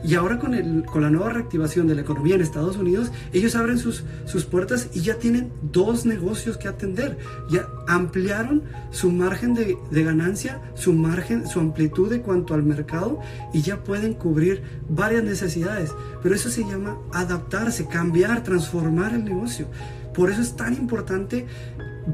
y 0.04 0.14
ahora 0.14 0.38
con, 0.38 0.54
el, 0.54 0.84
con 0.84 1.02
la 1.02 1.10
nueva 1.10 1.30
reactivación 1.30 1.88
de 1.88 1.96
la 1.96 2.02
economía 2.02 2.36
en 2.36 2.40
Estados 2.40 2.76
Unidos, 2.76 3.10
ellos 3.32 3.56
abren 3.56 3.78
sus, 3.78 4.04
sus 4.26 4.44
puertas 4.44 4.90
y 4.94 5.00
ya 5.00 5.14
tienen 5.14 5.52
dos 5.60 6.06
negocios 6.06 6.56
que 6.56 6.68
atender. 6.68 7.18
Ya 7.50 7.66
ampliaron 7.88 8.62
su 8.90 9.10
margen 9.10 9.54
de, 9.54 9.76
de 9.90 10.04
ganancia, 10.04 10.60
su 10.74 10.92
margen, 10.92 11.48
su 11.48 11.58
amplitud 11.58 12.10
de 12.10 12.20
cuanto 12.20 12.54
al 12.54 12.62
mercado 12.62 13.18
y 13.52 13.62
ya 13.62 13.82
pueden 13.82 14.14
cubrir 14.14 14.62
varias 14.88 15.24
necesidades. 15.24 15.90
Pero 16.22 16.34
eso 16.34 16.48
se 16.48 16.62
llama 16.62 16.96
adaptarse, 17.12 17.86
cambiar, 17.86 18.44
transformar 18.44 19.14
el 19.14 19.24
negocio. 19.24 19.66
Por 20.14 20.30
eso 20.30 20.40
es 20.40 20.56
tan 20.56 20.74
importante 20.74 21.46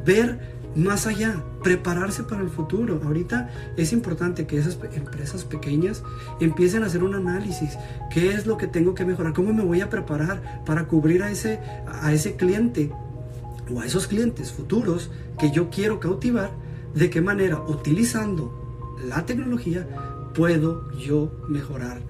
ver 0.06 0.53
más 0.76 1.06
allá, 1.06 1.42
prepararse 1.62 2.24
para 2.24 2.42
el 2.42 2.48
futuro. 2.48 3.00
Ahorita 3.04 3.50
es 3.76 3.92
importante 3.92 4.46
que 4.46 4.58
esas 4.58 4.78
empresas 4.94 5.44
pequeñas 5.44 6.02
empiecen 6.40 6.82
a 6.82 6.86
hacer 6.86 7.02
un 7.02 7.14
análisis. 7.14 7.78
¿Qué 8.12 8.32
es 8.32 8.46
lo 8.46 8.56
que 8.56 8.66
tengo 8.66 8.94
que 8.94 9.04
mejorar? 9.04 9.32
¿Cómo 9.32 9.52
me 9.52 9.64
voy 9.64 9.80
a 9.80 9.90
preparar 9.90 10.64
para 10.64 10.86
cubrir 10.86 11.22
a 11.22 11.30
ese, 11.30 11.60
a 11.86 12.12
ese 12.12 12.36
cliente 12.36 12.90
o 13.72 13.80
a 13.80 13.86
esos 13.86 14.06
clientes 14.06 14.52
futuros 14.52 15.10
que 15.38 15.50
yo 15.50 15.70
quiero 15.70 16.00
cautivar? 16.00 16.50
¿De 16.94 17.10
qué 17.10 17.20
manera, 17.20 17.60
utilizando 17.66 18.96
la 19.06 19.26
tecnología, 19.26 19.86
puedo 20.34 20.90
yo 20.98 21.32
mejorar 21.48 22.00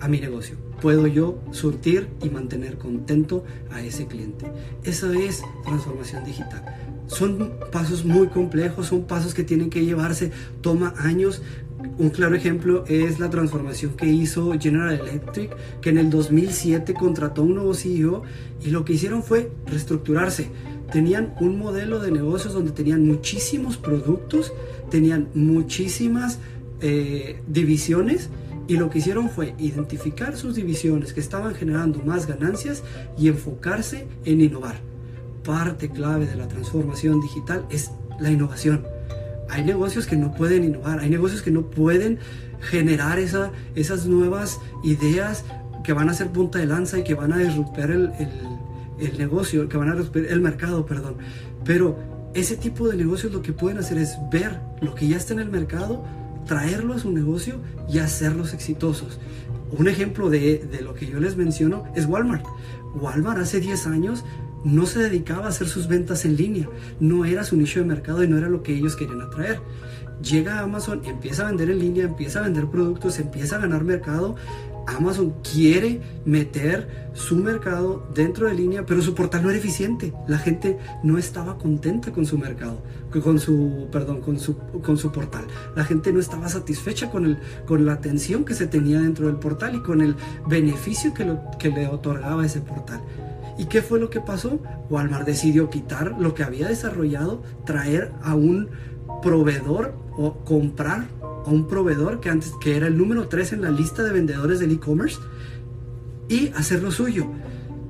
a 0.00 0.08
mi 0.08 0.20
negocio? 0.20 0.56
puedo 0.82 1.06
yo 1.06 1.38
surtir 1.52 2.08
y 2.20 2.28
mantener 2.28 2.76
contento 2.76 3.44
a 3.70 3.80
ese 3.82 4.06
cliente. 4.06 4.50
Esa 4.82 5.16
es 5.16 5.42
transformación 5.64 6.24
digital. 6.24 6.64
Son 7.12 7.52
pasos 7.70 8.06
muy 8.06 8.28
complejos, 8.28 8.86
son 8.86 9.02
pasos 9.02 9.34
que 9.34 9.44
tienen 9.44 9.68
que 9.68 9.84
llevarse, 9.84 10.32
toma 10.62 10.94
años. 10.96 11.42
Un 11.98 12.08
claro 12.08 12.34
ejemplo 12.34 12.84
es 12.88 13.18
la 13.18 13.28
transformación 13.28 13.94
que 13.96 14.06
hizo 14.06 14.52
General 14.58 14.98
Electric, 14.98 15.54
que 15.82 15.90
en 15.90 15.98
el 15.98 16.08
2007 16.08 16.94
contrató 16.94 17.42
un 17.42 17.56
nuevo 17.56 17.74
CEO 17.74 18.22
y 18.64 18.70
lo 18.70 18.86
que 18.86 18.94
hicieron 18.94 19.22
fue 19.22 19.50
reestructurarse. 19.66 20.48
Tenían 20.90 21.34
un 21.38 21.58
modelo 21.58 22.00
de 22.00 22.10
negocios 22.10 22.54
donde 22.54 22.72
tenían 22.72 23.06
muchísimos 23.06 23.76
productos, 23.76 24.50
tenían 24.90 25.28
muchísimas 25.34 26.38
eh, 26.80 27.42
divisiones 27.46 28.30
y 28.68 28.76
lo 28.78 28.88
que 28.88 29.00
hicieron 29.00 29.28
fue 29.28 29.54
identificar 29.58 30.34
sus 30.34 30.54
divisiones 30.54 31.12
que 31.12 31.20
estaban 31.20 31.54
generando 31.54 31.98
más 31.98 32.26
ganancias 32.26 32.82
y 33.18 33.28
enfocarse 33.28 34.06
en 34.24 34.40
innovar. 34.40 34.91
Parte 35.44 35.88
clave 35.90 36.26
de 36.26 36.36
la 36.36 36.48
transformación 36.48 37.20
digital 37.20 37.64
es 37.70 37.90
la 38.20 38.30
innovación. 38.30 38.86
Hay 39.50 39.64
negocios 39.64 40.06
que 40.06 40.16
no 40.16 40.32
pueden 40.34 40.64
innovar, 40.64 41.00
hay 41.00 41.10
negocios 41.10 41.42
que 41.42 41.50
no 41.50 41.62
pueden 41.70 42.18
generar 42.60 43.18
esa, 43.18 43.50
esas 43.74 44.06
nuevas 44.06 44.60
ideas 44.84 45.44
que 45.84 45.92
van 45.92 46.08
a 46.08 46.14
ser 46.14 46.28
punta 46.28 46.58
de 46.58 46.66
lanza 46.66 46.98
y 46.98 47.04
que 47.04 47.14
van 47.14 47.32
a 47.32 47.38
disrumpir 47.38 47.90
el, 47.90 48.12
el 48.98 49.18
negocio, 49.18 49.68
que 49.68 49.76
van 49.76 49.88
a 49.88 49.94
disrumpir 49.94 50.26
el 50.30 50.40
mercado, 50.40 50.86
perdón. 50.86 51.16
Pero 51.64 51.98
ese 52.34 52.56
tipo 52.56 52.88
de 52.88 52.96
negocios 52.96 53.32
lo 53.32 53.42
que 53.42 53.52
pueden 53.52 53.78
hacer 53.78 53.98
es 53.98 54.16
ver 54.30 54.60
lo 54.80 54.94
que 54.94 55.06
ya 55.08 55.16
está 55.16 55.34
en 55.34 55.40
el 55.40 55.50
mercado, 55.50 56.04
traerlo 56.46 56.94
a 56.94 56.98
su 56.98 57.10
negocio 57.10 57.56
y 57.88 57.98
hacerlos 57.98 58.54
exitosos. 58.54 59.18
Un 59.76 59.88
ejemplo 59.88 60.30
de, 60.30 60.80
lo 60.82 60.94
que 60.94 61.06
yo 61.06 61.18
les 61.20 61.36
menciono 61.36 61.84
es 61.94 62.06
Walmart. 62.06 62.44
Walmart 62.94 63.38
hace 63.38 63.60
10 63.60 63.86
años 63.86 64.24
no 64.64 64.86
se 64.86 65.00
dedicaba 65.00 65.46
a 65.46 65.48
hacer 65.48 65.68
sus 65.68 65.88
ventas 65.88 66.24
en 66.24 66.36
línea, 66.36 66.68
no 67.00 67.24
era 67.24 67.44
su 67.44 67.56
nicho 67.56 67.80
de 67.80 67.86
mercado 67.86 68.22
y 68.22 68.28
no 68.28 68.38
era 68.38 68.48
lo 68.48 68.62
que 68.62 68.74
ellos 68.74 68.96
querían 68.96 69.20
atraer. 69.20 69.60
Llega 70.22 70.58
a 70.58 70.62
Amazon, 70.62 71.02
empieza 71.04 71.42
a 71.42 71.46
vender 71.46 71.70
en 71.70 71.80
línea, 71.80 72.04
empieza 72.04 72.38
a 72.38 72.42
vender 72.42 72.66
productos, 72.66 73.18
empieza 73.18 73.56
a 73.56 73.60
ganar 73.60 73.82
mercado 73.82 74.36
Amazon 74.86 75.34
quiere 75.42 76.00
meter 76.24 77.10
su 77.14 77.36
mercado 77.36 78.06
dentro 78.14 78.48
de 78.48 78.54
línea, 78.54 78.84
pero 78.86 79.02
su 79.02 79.14
portal 79.14 79.42
no 79.42 79.50
era 79.50 79.58
eficiente. 79.58 80.12
La 80.26 80.38
gente 80.38 80.78
no 81.02 81.18
estaba 81.18 81.58
contenta 81.58 82.12
con 82.12 82.26
su 82.26 82.38
mercado, 82.38 82.82
con 83.22 83.38
su, 83.38 83.88
perdón, 83.92 84.20
con 84.20 84.38
su, 84.38 84.56
con 84.56 84.96
su 84.96 85.12
portal. 85.12 85.44
La 85.76 85.84
gente 85.84 86.12
no 86.12 86.20
estaba 86.20 86.48
satisfecha 86.48 87.10
con, 87.10 87.24
el, 87.24 87.38
con 87.66 87.84
la 87.86 87.92
atención 87.94 88.44
que 88.44 88.54
se 88.54 88.66
tenía 88.66 89.00
dentro 89.00 89.26
del 89.26 89.36
portal 89.36 89.74
y 89.76 89.80
con 89.80 90.00
el 90.00 90.16
beneficio 90.48 91.14
que, 91.14 91.36
que 91.58 91.70
le 91.70 91.86
otorgaba 91.86 92.44
ese 92.44 92.60
portal. 92.60 93.02
¿Y 93.58 93.66
qué 93.66 93.82
fue 93.82 94.00
lo 94.00 94.10
que 94.10 94.20
pasó? 94.20 94.60
Walmart 94.88 95.26
decidió 95.26 95.70
quitar 95.70 96.16
lo 96.18 96.34
que 96.34 96.42
había 96.42 96.68
desarrollado, 96.68 97.42
traer 97.64 98.12
a 98.22 98.34
un 98.34 98.70
proveedor 99.22 99.94
o 100.16 100.44
comprar 100.44 101.06
a 101.22 101.50
un 101.50 101.66
proveedor 101.66 102.20
que 102.20 102.30
antes 102.30 102.52
que 102.60 102.76
era 102.76 102.86
el 102.86 102.96
número 102.96 103.28
3 103.28 103.54
en 103.54 103.62
la 103.62 103.70
lista 103.70 104.02
de 104.02 104.12
vendedores 104.12 104.60
del 104.60 104.72
e-commerce 104.72 105.18
y 106.28 106.48
hacer 106.48 106.82
lo 106.82 106.90
suyo. 106.90 107.26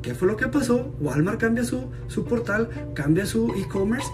¿Qué 0.02 0.14
fue 0.14 0.26
lo 0.26 0.37
que 0.37 0.49
pasó? 0.49 0.92
Walmart 1.00 1.38
cambia 1.38 1.64
su, 1.64 1.85
su 2.09 2.25
portal, 2.25 2.69
cambia 2.95 3.25
su 3.25 3.52
e-commerce 3.54 4.09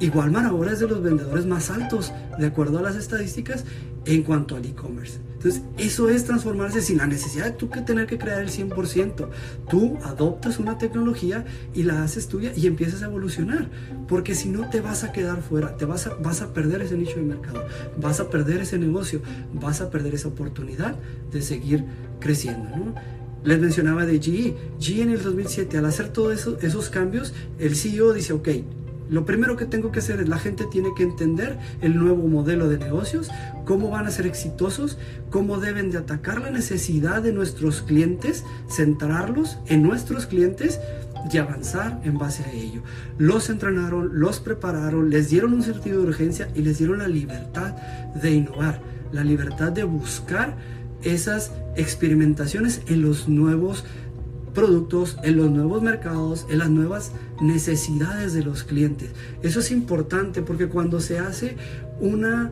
y 0.00 0.08
Walmart 0.10 0.46
ahora 0.46 0.72
es 0.72 0.80
de 0.80 0.88
los 0.88 1.02
vendedores 1.02 1.46
más 1.46 1.70
altos, 1.70 2.12
de 2.38 2.46
acuerdo 2.46 2.78
a 2.78 2.82
las 2.82 2.96
estadísticas, 2.96 3.64
en 4.04 4.22
cuanto 4.22 4.56
al 4.56 4.64
e-commerce. 4.64 5.18
Entonces, 5.42 5.62
eso 5.78 6.10
es 6.10 6.26
transformarse 6.26 6.82
sin 6.82 6.98
la 6.98 7.06
necesidad 7.06 7.46
de 7.46 7.52
tú 7.52 7.70
que 7.70 7.80
tener 7.80 8.06
que 8.06 8.18
crear 8.18 8.42
el 8.42 8.50
100%. 8.50 9.26
Tú 9.70 9.96
adoptas 10.04 10.58
una 10.58 10.76
tecnología 10.76 11.46
y 11.72 11.82
la 11.82 12.02
haces 12.02 12.28
tuya 12.28 12.52
y 12.54 12.66
empiezas 12.66 13.02
a 13.02 13.06
evolucionar. 13.06 13.70
Porque 14.06 14.34
si 14.34 14.50
no, 14.50 14.68
te 14.68 14.82
vas 14.82 15.02
a 15.02 15.12
quedar 15.12 15.40
fuera, 15.40 15.78
te 15.78 15.86
vas 15.86 16.06
a, 16.06 16.14
vas 16.16 16.42
a 16.42 16.52
perder 16.52 16.82
ese 16.82 16.98
nicho 16.98 17.16
de 17.16 17.22
mercado, 17.22 17.64
vas 17.98 18.20
a 18.20 18.28
perder 18.28 18.60
ese 18.60 18.78
negocio, 18.78 19.22
vas 19.54 19.80
a 19.80 19.88
perder 19.88 20.14
esa 20.14 20.28
oportunidad 20.28 20.96
de 21.32 21.40
seguir 21.40 21.86
creciendo. 22.18 22.76
¿no? 22.76 22.94
Les 23.42 23.58
mencionaba 23.58 24.04
de 24.04 24.20
GE. 24.20 24.54
GE 24.78 25.00
en 25.00 25.08
el 25.08 25.22
2007, 25.22 25.78
al 25.78 25.86
hacer 25.86 26.10
todos 26.10 26.38
eso, 26.38 26.58
esos 26.60 26.90
cambios, 26.90 27.32
el 27.58 27.76
CEO 27.76 28.12
dice, 28.12 28.34
ok, 28.34 28.48
lo 29.10 29.24
primero 29.24 29.56
que 29.56 29.66
tengo 29.66 29.90
que 29.90 29.98
hacer 29.98 30.20
es 30.20 30.28
la 30.28 30.38
gente 30.38 30.64
tiene 30.70 30.90
que 30.96 31.02
entender 31.02 31.58
el 31.80 31.98
nuevo 31.98 32.28
modelo 32.28 32.68
de 32.68 32.78
negocios, 32.78 33.28
cómo 33.64 33.90
van 33.90 34.06
a 34.06 34.10
ser 34.10 34.26
exitosos, 34.26 34.98
cómo 35.30 35.58
deben 35.58 35.90
de 35.90 35.98
atacar 35.98 36.40
la 36.40 36.50
necesidad 36.50 37.20
de 37.20 37.32
nuestros 37.32 37.82
clientes, 37.82 38.44
centrarlos 38.68 39.58
en 39.66 39.82
nuestros 39.82 40.26
clientes 40.26 40.78
y 41.30 41.38
avanzar 41.38 42.00
en 42.04 42.18
base 42.18 42.44
a 42.44 42.52
ello. 42.52 42.82
Los 43.18 43.50
entrenaron, 43.50 44.20
los 44.20 44.38
prepararon, 44.38 45.10
les 45.10 45.28
dieron 45.28 45.54
un 45.54 45.62
sentido 45.62 46.00
de 46.00 46.08
urgencia 46.08 46.48
y 46.54 46.62
les 46.62 46.78
dieron 46.78 46.98
la 46.98 47.08
libertad 47.08 47.74
de 48.14 48.30
innovar, 48.30 48.80
la 49.12 49.24
libertad 49.24 49.72
de 49.72 49.82
buscar 49.82 50.56
esas 51.02 51.52
experimentaciones 51.76 52.82
en 52.86 53.02
los 53.02 53.28
nuevos 53.28 53.84
productos, 54.54 55.16
en 55.22 55.36
los 55.36 55.50
nuevos 55.50 55.82
mercados, 55.82 56.46
en 56.50 56.58
las 56.58 56.70
nuevas 56.70 57.12
necesidades 57.40 58.32
de 58.32 58.42
los 58.42 58.64
clientes. 58.64 59.10
Eso 59.42 59.60
es 59.60 59.70
importante 59.70 60.42
porque 60.42 60.68
cuando 60.68 61.00
se 61.00 61.18
hace 61.18 61.56
una 62.00 62.50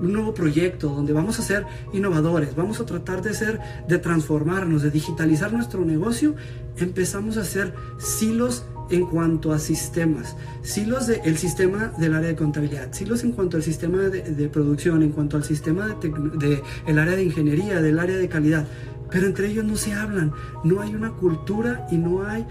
un 0.00 0.12
nuevo 0.12 0.34
proyecto 0.34 0.88
donde 0.88 1.12
vamos 1.12 1.38
a 1.38 1.42
ser 1.42 1.64
innovadores, 1.92 2.54
vamos 2.54 2.80
a 2.80 2.86
tratar 2.86 3.22
de 3.22 3.34
ser, 3.34 3.60
de 3.88 3.98
transformarnos, 3.98 4.82
de 4.82 4.90
digitalizar 4.90 5.52
nuestro 5.52 5.84
negocio, 5.84 6.34
empezamos 6.76 7.36
a 7.36 7.42
hacer 7.42 7.74
silos 7.98 8.64
en 8.90 9.06
cuanto 9.06 9.52
a 9.52 9.58
sistemas, 9.58 10.36
silos 10.62 11.06
del 11.08 11.36
sistema 11.38 11.92
del 11.98 12.14
área 12.14 12.28
de 12.28 12.36
contabilidad, 12.36 12.92
silos 12.92 13.24
en 13.24 13.32
cuanto 13.32 13.56
al 13.56 13.62
sistema 13.62 13.98
de, 14.02 14.48
producción, 14.48 15.02
en 15.02 15.10
cuanto 15.10 15.36
al 15.36 15.44
sistema 15.44 15.88
de, 15.88 16.62
el 16.86 16.98
área 16.98 17.16
de 17.16 17.24
ingeniería, 17.24 17.80
del 17.80 17.98
área 17.98 18.16
de 18.16 18.28
calidad 18.28 18.66
pero 19.10 19.26
entre 19.26 19.48
ellos 19.48 19.64
no 19.64 19.76
se 19.76 19.92
hablan, 19.92 20.32
no 20.64 20.80
hay 20.80 20.94
una 20.94 21.12
cultura 21.12 21.86
y 21.90 21.96
no 21.96 22.26
hay 22.26 22.46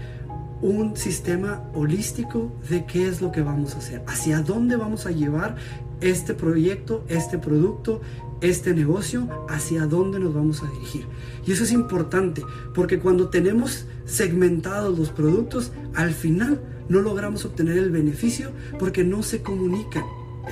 un 0.62 0.96
sistema 0.96 1.62
holístico 1.74 2.52
de 2.68 2.86
qué 2.86 3.08
es 3.08 3.20
lo 3.20 3.30
que 3.30 3.42
vamos 3.42 3.74
a 3.74 3.78
hacer, 3.78 4.02
hacia 4.06 4.40
dónde 4.40 4.76
vamos 4.76 5.06
a 5.06 5.10
llevar 5.10 5.56
este 6.00 6.34
proyecto, 6.34 7.04
este 7.08 7.38
producto, 7.38 8.00
este 8.40 8.74
negocio, 8.74 9.28
hacia 9.48 9.86
dónde 9.86 10.18
nos 10.18 10.34
vamos 10.34 10.62
a 10.62 10.70
dirigir. 10.70 11.06
Y 11.46 11.52
eso 11.52 11.64
es 11.64 11.72
importante, 11.72 12.42
porque 12.74 12.98
cuando 12.98 13.28
tenemos 13.28 13.86
segmentados 14.04 14.98
los 14.98 15.10
productos, 15.10 15.72
al 15.94 16.12
final 16.12 16.60
no 16.88 17.00
logramos 17.00 17.44
obtener 17.44 17.78
el 17.78 17.90
beneficio 17.90 18.50
porque 18.78 19.04
no 19.04 19.22
se 19.22 19.42
comunican. 19.42 20.04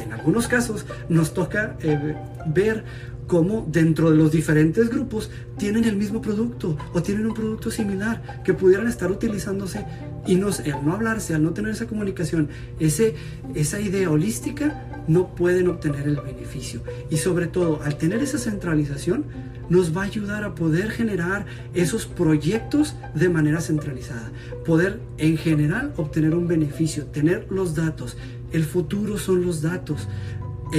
En 0.02 0.12
algunos 0.12 0.48
casos 0.48 0.86
nos 1.08 1.34
toca 1.34 1.76
eh, 1.80 2.16
ver 2.46 2.84
cómo 3.26 3.66
dentro 3.70 4.10
de 4.10 4.16
los 4.16 4.32
diferentes 4.32 4.90
grupos 4.90 5.30
tienen 5.58 5.84
el 5.84 5.96
mismo 5.96 6.20
producto 6.20 6.76
o 6.92 7.02
tienen 7.02 7.26
un 7.26 7.34
producto 7.34 7.70
similar 7.70 8.42
que 8.44 8.54
pudieran 8.54 8.88
estar 8.88 9.10
utilizándose 9.10 9.84
y 10.26 10.36
no, 10.36 10.48
al 10.48 10.84
no 10.84 10.92
hablarse, 10.92 11.34
al 11.34 11.42
no 11.42 11.52
tener 11.52 11.72
esa 11.72 11.86
comunicación, 11.86 12.48
ese, 12.80 13.14
esa 13.54 13.80
idea 13.80 14.10
holística, 14.10 15.04
no 15.06 15.34
pueden 15.34 15.68
obtener 15.68 16.08
el 16.08 16.16
beneficio. 16.16 16.80
Y 17.10 17.18
sobre 17.18 17.46
todo, 17.46 17.82
al 17.82 17.96
tener 17.98 18.22
esa 18.22 18.38
centralización, 18.38 19.24
nos 19.68 19.96
va 19.96 20.02
a 20.02 20.06
ayudar 20.06 20.44
a 20.44 20.54
poder 20.54 20.90
generar 20.90 21.46
esos 21.74 22.06
proyectos 22.06 22.96
de 23.14 23.28
manera 23.28 23.60
centralizada. 23.60 24.32
Poder 24.64 25.00
en 25.18 25.36
general 25.36 25.92
obtener 25.96 26.34
un 26.34 26.48
beneficio, 26.48 27.06
tener 27.06 27.46
los 27.50 27.74
datos. 27.74 28.16
El 28.52 28.64
futuro 28.64 29.18
son 29.18 29.44
los 29.44 29.62
datos 29.62 30.08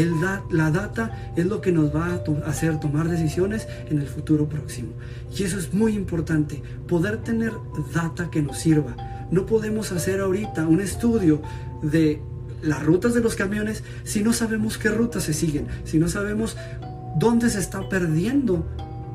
la 0.03 0.71
data 0.71 1.31
es 1.35 1.45
lo 1.45 1.61
que 1.61 1.71
nos 1.71 1.95
va 1.95 2.07
a 2.07 2.49
hacer 2.49 2.79
tomar 2.79 3.07
decisiones 3.07 3.67
en 3.89 3.99
el 3.99 4.07
futuro 4.07 4.47
próximo. 4.49 4.89
Y 5.37 5.43
eso 5.43 5.57
es 5.57 5.73
muy 5.73 5.93
importante, 5.93 6.61
poder 6.87 7.17
tener 7.17 7.53
data 7.93 8.29
que 8.29 8.41
nos 8.41 8.57
sirva. 8.57 8.95
No 9.31 9.45
podemos 9.45 9.91
hacer 9.91 10.19
ahorita 10.19 10.67
un 10.67 10.81
estudio 10.81 11.41
de 11.81 12.21
las 12.61 12.83
rutas 12.83 13.13
de 13.13 13.21
los 13.21 13.35
camiones 13.35 13.83
si 14.03 14.23
no 14.23 14.33
sabemos 14.33 14.77
qué 14.77 14.89
rutas 14.89 15.23
se 15.23 15.33
siguen, 15.33 15.67
si 15.83 15.97
no 15.99 16.07
sabemos 16.07 16.57
dónde 17.17 17.49
se 17.49 17.59
está 17.59 17.87
perdiendo 17.87 18.65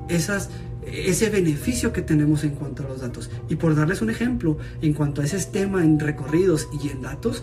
esas, 0.09 0.51
ese 0.87 1.31
beneficio 1.31 1.93
que 1.93 2.03
tenemos 2.03 2.45
en 2.45 2.51
cuanto 2.51 2.85
a 2.85 2.89
los 2.89 3.01
datos. 3.01 3.31
Y 3.49 3.57
por 3.57 3.75
darles 3.75 4.03
un 4.03 4.11
ejemplo, 4.11 4.57
en 4.81 4.95
cuanto 4.95 5.21
a 5.21 5.25
ese 5.25 5.39
tema 5.45 5.85
en 5.85 5.99
recorridos 6.01 6.69
y 6.83 6.89
en 6.89 7.03
datos, 7.03 7.43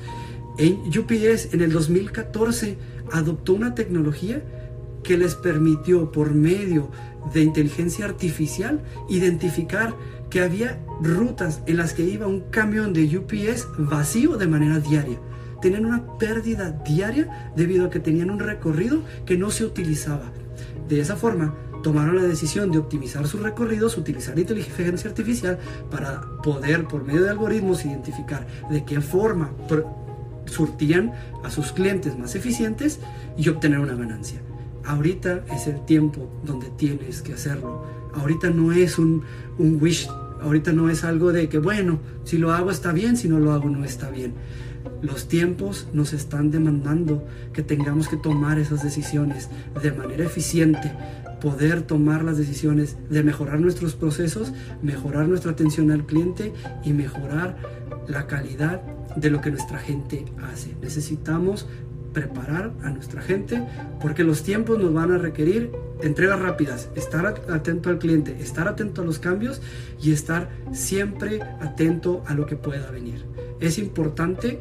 En 0.60 0.80
UPS 0.88 1.54
en 1.54 1.62
el 1.62 1.72
2014 1.72 2.78
adoptó 3.12 3.54
una 3.54 3.76
tecnología 3.76 4.42
que 5.04 5.18
les 5.18 5.36
permitió 5.36 6.12
por 6.12 6.34
medio 6.34 6.90
de 7.34 7.42
inteligencia 7.42 8.06
artificial 8.06 8.84
identificar 9.10 9.96
que 10.30 10.42
había 10.42 10.80
rutas 11.02 11.62
en 11.66 11.78
las 11.78 11.94
que 11.94 12.04
iba 12.04 12.28
un 12.28 12.42
camión 12.50 12.94
de 12.94 13.18
UPS 13.18 13.68
vacío 13.78 14.38
de 14.38 14.48
manera 14.48 14.80
diaria. 14.80 15.20
Tenían 15.62 15.86
una 15.86 16.18
pérdida 16.18 16.72
diaria 16.86 17.52
debido 17.56 17.86
a 17.86 17.90
que 17.90 18.00
tenían 18.00 18.30
un 18.30 18.40
recorrido 18.40 19.02
que 19.26 19.38
no 19.38 19.50
se 19.50 19.66
utilizaba. 19.66 20.32
De 20.88 21.00
esa 21.00 21.16
forma, 21.16 21.56
tomaron 21.84 22.18
la 22.18 22.24
decisión 22.24 22.72
de 22.72 22.78
optimizar 22.78 23.26
sus 23.28 23.42
recorridos, 23.42 23.98
utilizar 23.98 24.38
inteligencia 24.38 25.10
artificial 25.10 25.58
para 25.90 26.22
poder, 26.44 26.86
por 26.86 27.04
medio 27.04 27.24
de 27.24 27.30
algoritmos, 27.30 27.86
identificar 27.86 28.46
de 28.70 28.84
qué 28.84 29.02
forma 29.02 29.52
surtían 30.48 31.14
a 31.44 31.50
sus 31.50 31.72
clientes 31.72 32.18
más 32.18 32.36
eficientes 32.36 33.00
y 33.38 33.50
obtener 33.50 33.80
una 33.80 33.96
ganancia. 33.96 34.42
Ahorita 34.86 35.44
es 35.54 35.68
el 35.68 35.84
tiempo 35.86 36.30
donde 36.44 36.70
tienes 36.78 37.22
que 37.22 37.34
hacerlo. 37.34 37.86
Ahorita 38.14 38.50
no 38.50 38.72
es 38.72 38.98
un, 38.98 39.24
un 39.58 39.82
wish, 39.82 40.10
ahorita 40.42 40.72
no 40.72 40.90
es 40.90 41.04
algo 41.04 41.34
de 41.34 41.50
que, 41.50 41.60
bueno, 41.60 42.00
si 42.24 42.38
lo 42.38 42.54
hago 42.54 42.72
está 42.72 42.92
bien, 42.92 43.18
si 43.18 43.28
no 43.28 43.40
lo 43.40 43.52
hago 43.52 43.70
no 43.70 43.84
está 43.84 44.10
bien. 44.10 44.34
Los 45.02 45.28
tiempos 45.28 45.88
nos 45.94 46.14
están 46.14 46.50
demandando 46.50 47.28
que 47.54 47.62
tengamos 47.62 48.08
que 48.08 48.18
tomar 48.18 48.58
esas 48.58 48.84
decisiones 48.84 49.50
de 49.82 49.92
manera 49.92 50.26
eficiente, 50.26 50.92
poder 51.42 51.84
tomar 51.84 52.24
las 52.24 52.38
decisiones 52.38 52.98
de 53.10 53.24
mejorar 53.24 53.60
nuestros 53.60 53.96
procesos, 53.96 54.54
mejorar 54.82 55.28
nuestra 55.28 55.52
atención 55.52 55.92
al 55.92 56.06
cliente 56.06 56.54
y 56.84 56.94
mejorar 56.94 57.58
la 58.08 58.28
calidad 58.28 58.82
de 59.16 59.30
lo 59.30 59.42
que 59.42 59.52
nuestra 59.52 59.80
gente 59.80 60.26
hace. 60.52 60.76
Necesitamos 60.82 61.68
preparar 62.14 62.72
a 62.82 62.90
nuestra 62.90 63.22
gente 63.22 63.64
porque 64.02 64.24
los 64.24 64.42
tiempos 64.42 64.80
nos 64.80 64.94
van 64.94 65.12
a 65.12 65.18
requerir 65.18 65.72
entregas 66.02 66.40
rápidas, 66.40 66.90
estar 66.96 67.26
atento 67.26 67.90
al 67.90 68.00
cliente, 68.00 68.38
estar 68.40 68.68
atento 68.68 69.02
a 69.02 69.06
los 69.06 69.20
cambios 69.20 69.62
y 70.02 70.12
estar 70.12 70.50
siempre 70.72 71.42
atento 71.62 72.24
a 72.26 72.34
lo 72.34 72.46
que 72.46 72.56
pueda 72.56 72.90
venir. 72.92 73.26
Es 73.60 73.78
importante 73.78 74.60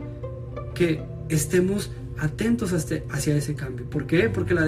que 0.75 1.03
estemos 1.29 1.91
atentos 2.19 2.73
hacia 2.73 3.37
ese 3.37 3.55
cambio. 3.55 3.89
¿Por 3.89 4.07
qué? 4.07 4.29
Porque 4.29 4.55
la 4.55 4.67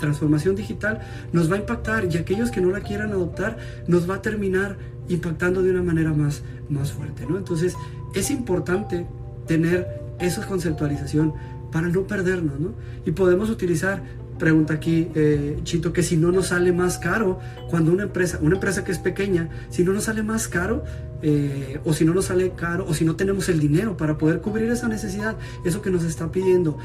transformación 0.00 0.54
digital 0.56 1.00
nos 1.32 1.50
va 1.50 1.56
a 1.56 1.58
impactar 1.58 2.08
y 2.10 2.16
aquellos 2.16 2.50
que 2.50 2.60
no 2.60 2.70
la 2.70 2.80
quieran 2.80 3.12
adoptar 3.12 3.58
nos 3.86 4.08
va 4.08 4.16
a 4.16 4.22
terminar 4.22 4.76
impactando 5.08 5.62
de 5.62 5.70
una 5.70 5.82
manera 5.82 6.12
más, 6.12 6.42
más 6.68 6.92
fuerte. 6.92 7.26
¿no? 7.28 7.36
Entonces 7.36 7.74
es 8.14 8.30
importante 8.30 9.06
tener 9.46 9.86
esa 10.18 10.46
conceptualización 10.46 11.34
para 11.72 11.88
no 11.88 12.06
perdernos, 12.06 12.58
¿no? 12.58 12.72
Y 13.04 13.12
podemos 13.12 13.50
utilizar, 13.50 14.02
pregunta 14.38 14.74
aquí 14.74 15.08
eh, 15.14 15.58
Chito, 15.64 15.92
que 15.92 16.02
si 16.02 16.16
no 16.16 16.32
nos 16.32 16.48
sale 16.48 16.72
más 16.72 16.98
caro, 16.98 17.40
cuando 17.68 17.92
una 17.92 18.04
empresa, 18.04 18.38
una 18.40 18.54
empresa 18.54 18.84
que 18.84 18.92
es 18.92 18.98
pequeña, 18.98 19.48
si 19.68 19.84
no 19.84 19.92
nos 19.92 20.04
sale 20.04 20.22
más 20.22 20.48
caro, 20.48 20.84
eh, 21.22 21.80
o 21.84 21.92
si 21.92 22.04
no 22.04 22.14
nos 22.14 22.26
sale 22.26 22.52
caro, 22.52 22.86
o 22.88 22.94
si 22.94 23.04
no 23.04 23.16
tenemos 23.16 23.48
el 23.48 23.60
dinero 23.60 23.96
para 23.96 24.18
poder 24.18 24.40
cubrir 24.40 24.70
esa 24.70 24.88
necesidad, 24.88 25.36
eso 25.64 25.82
que 25.82 25.90
nos 25.90 26.04
está 26.04 26.30
pidiendo, 26.30 26.78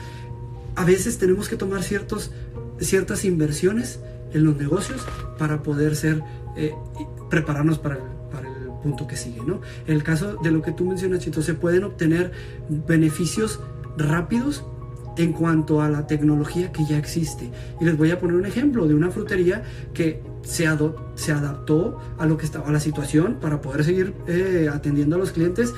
a 0.75 0.85
veces 0.85 1.17
tenemos 1.17 1.49
que 1.49 1.55
tomar 1.55 1.83
ciertos, 1.83 2.31
ciertas 2.79 3.25
inversiones 3.25 3.99
en 4.33 4.43
los 4.43 4.57
negocios 4.57 5.01
para 5.37 5.61
poder 5.61 5.95
ser, 5.95 6.23
eh, 6.57 6.73
prepararnos 7.29 7.77
para 7.77 7.95
el 7.95 8.03
punto 8.81 9.07
que 9.07 9.15
sigue, 9.15 9.41
¿no? 9.45 9.61
En 9.87 9.95
el 9.95 10.03
caso 10.03 10.37
de 10.43 10.51
lo 10.51 10.61
que 10.61 10.71
tú 10.71 10.85
mencionas, 10.85 11.19
Chito, 11.19 11.41
se 11.41 11.53
pueden 11.53 11.85
obtener 11.85 12.31
beneficios 12.69 13.59
rápidos 13.97 14.65
en 15.17 15.31
cuanto 15.31 15.81
a 15.81 15.89
la 15.89 16.07
tecnología 16.07 16.71
que 16.71 16.85
ya 16.85 16.97
existe. 16.97 17.49
Y 17.79 17.85
les 17.85 17.97
voy 17.97 18.11
a 18.11 18.19
poner 18.19 18.35
un 18.35 18.45
ejemplo 18.45 18.87
de 18.87 18.95
una 18.95 19.09
frutería 19.09 19.63
que 19.93 20.21
se, 20.43 20.67
se 21.15 21.31
adaptó 21.31 21.99
a 22.17 22.25
lo 22.25 22.37
que 22.37 22.45
estaba 22.45 22.71
la 22.71 22.79
situación 22.79 23.37
para 23.41 23.61
poder 23.61 23.83
seguir 23.83 24.13
eh, 24.27 24.69
atendiendo 24.71 25.15
a 25.15 25.19
los 25.19 25.31
clientes 25.31 25.73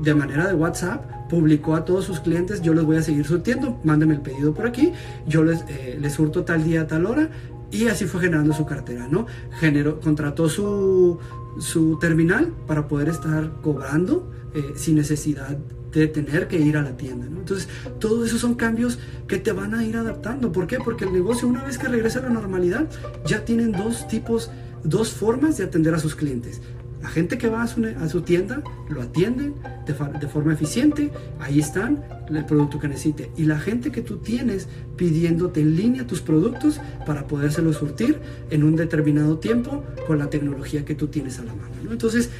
de 0.00 0.14
manera 0.14 0.46
de 0.46 0.54
WhatsApp, 0.54 1.28
publicó 1.28 1.74
a 1.74 1.84
todos 1.84 2.04
sus 2.04 2.20
clientes, 2.20 2.62
yo 2.62 2.74
les 2.74 2.84
voy 2.84 2.96
a 2.96 3.02
seguir 3.02 3.24
surtiendo, 3.24 3.80
mándenme 3.84 4.14
el 4.14 4.20
pedido 4.20 4.52
por 4.52 4.66
aquí, 4.66 4.92
yo 5.26 5.44
les, 5.44 5.62
eh, 5.68 5.96
les 6.00 6.12
surto 6.12 6.44
tal 6.44 6.64
día, 6.64 6.86
tal 6.86 7.06
hora, 7.06 7.30
y 7.70 7.88
así 7.88 8.04
fue 8.04 8.20
generando 8.20 8.52
su 8.52 8.66
cartera, 8.66 9.08
¿no? 9.08 9.26
Generó, 9.58 10.00
contrató 10.00 10.48
su, 10.48 11.18
su 11.58 11.98
terminal 11.98 12.52
para 12.66 12.86
poder 12.86 13.08
estar 13.08 13.52
cobrando 13.62 14.30
eh, 14.54 14.74
sin 14.76 14.96
necesidad 14.96 15.56
de 16.00 16.08
tener 16.08 16.48
que 16.48 16.58
ir 16.58 16.76
a 16.76 16.82
la 16.82 16.96
tienda. 16.96 17.26
Entonces, 17.26 17.68
todos 17.98 18.26
esos 18.26 18.40
son 18.40 18.54
cambios 18.54 18.98
que 19.26 19.38
te 19.38 19.52
van 19.52 19.74
a 19.74 19.84
ir 19.84 19.96
adaptando. 19.96 20.52
¿Por 20.52 20.66
qué? 20.66 20.78
Porque 20.78 21.04
el 21.04 21.12
negocio, 21.12 21.48
una 21.48 21.64
vez 21.64 21.78
que 21.78 21.88
regresa 21.88 22.20
a 22.20 22.22
la 22.22 22.30
normalidad, 22.30 22.88
ya 23.26 23.44
tienen 23.44 23.72
dos 23.72 24.08
tipos, 24.08 24.50
dos 24.82 25.10
formas 25.10 25.56
de 25.56 25.64
atender 25.64 25.94
a 25.94 25.98
sus 25.98 26.14
clientes. 26.14 26.60
La 27.04 27.10
gente 27.10 27.36
que 27.36 27.50
va 27.50 27.62
a 27.62 28.08
su, 28.08 28.22
tienda 28.22 28.62
lo 28.88 29.02
atienden 29.02 29.56
de, 29.86 30.26
forma 30.26 30.54
eficiente, 30.54 31.10
ahí 31.38 31.58
están, 31.58 32.02
el 32.30 32.46
producto 32.46 32.78
que 32.78 32.88
necesite. 32.88 33.30
Y 33.36 33.44
la 33.44 33.58
gente 33.58 33.92
que 33.92 34.00
tú 34.00 34.16
tienes 34.16 34.68
pidiéndote 34.96 35.60
en 35.60 35.76
línea 35.76 36.06
tus 36.06 36.22
productos 36.22 36.80
para 37.04 37.26
podérselo 37.26 37.74
surtir 37.74 38.20
en 38.48 38.64
un 38.64 38.74
determinado 38.74 39.38
tiempo 39.38 39.84
con 40.06 40.18
la 40.18 40.30
tecnología 40.30 40.86
que 40.86 40.94
tú 40.94 41.08
tienes 41.08 41.38
a 41.38 41.44
la 41.44 41.54
mano. 41.54 41.74
Entonces, 41.90 42.30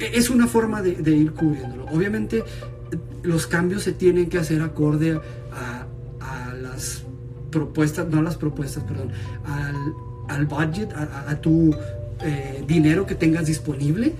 e, 0.00 0.18
es 0.18 0.30
una 0.30 0.48
forma 0.48 0.82
de, 0.82 1.10
ir 1.12 1.30
cubriéndolo. 1.30 1.84
Obviamente, 1.92 2.42
los 3.22 3.46
cambios 3.46 3.82
se 3.82 3.92
tienen 3.92 4.28
que 4.28 4.38
hacer 4.38 4.62
acorde 4.62 5.20
a, 5.52 5.86
las 6.60 7.02
propuestas, 7.50 8.08
no 8.08 8.20
a 8.20 8.22
las 8.22 8.36
propuestas, 8.36 8.84
perdón, 8.84 9.10
al, 10.28 10.46
budget, 10.46 10.92
a 10.94 11.40
tu 11.40 11.74
eh, 12.24 12.62
dinero 12.66 13.04
que 13.04 13.14
tengas 13.14 13.46
disponible 13.46 14.14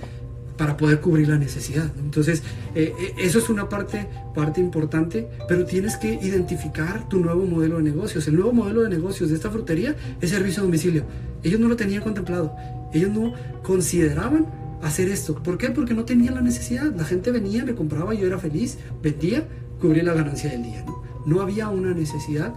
para 0.57 0.77
poder 0.77 0.99
cubrir 0.99 1.29
la 1.29 1.37
necesidad. 1.37 1.89
Entonces, 1.99 2.43
eh, 2.75 2.93
eh, 2.99 3.13
eso 3.17 3.39
es 3.39 3.49
una 3.49 3.69
parte, 3.69 4.07
parte 4.35 4.61
importante, 4.61 5.27
pero 5.47 5.65
tienes 5.65 5.97
que 5.97 6.13
identificar 6.13 7.07
tu 7.09 7.19
nuevo 7.19 7.45
modelo 7.45 7.77
de 7.77 7.83
negocios. 7.83 8.27
El 8.27 8.35
nuevo 8.35 8.53
modelo 8.53 8.83
de 8.83 8.89
negocios 8.89 9.29
de 9.29 9.35
esta 9.35 9.49
frutería 9.49 9.95
es 10.21 10.29
servicio 10.29 10.61
a 10.61 10.65
domicilio. 10.65 11.03
Ellos 11.43 11.59
no 11.59 11.67
lo 11.67 11.75
tenían 11.75 12.03
contemplado. 12.03 12.55
Ellos 12.93 13.11
no 13.11 13.33
consideraban 13.63 14.45
hacer 14.83 15.09
esto. 15.09 15.35
¿Por 15.35 15.57
qué? 15.57 15.69
Porque 15.69 15.93
no 15.93 16.05
tenían 16.05 16.35
la 16.35 16.41
necesidad. 16.41 16.93
La 16.95 17.05
gente 17.05 17.31
venía, 17.31 17.65
me 17.65 17.73
compraba, 17.73 18.13
yo 18.13 18.27
era 18.27 18.37
feliz, 18.37 18.77
vendía, 19.01 19.47
cubría 19.79 20.03
la 20.03 20.13
ganancia 20.13 20.49
del 20.49 20.63
día. 20.63 20.83
No, 20.85 21.03
no 21.25 21.41
había 21.41 21.69
una 21.69 21.93
necesidad 21.93 22.53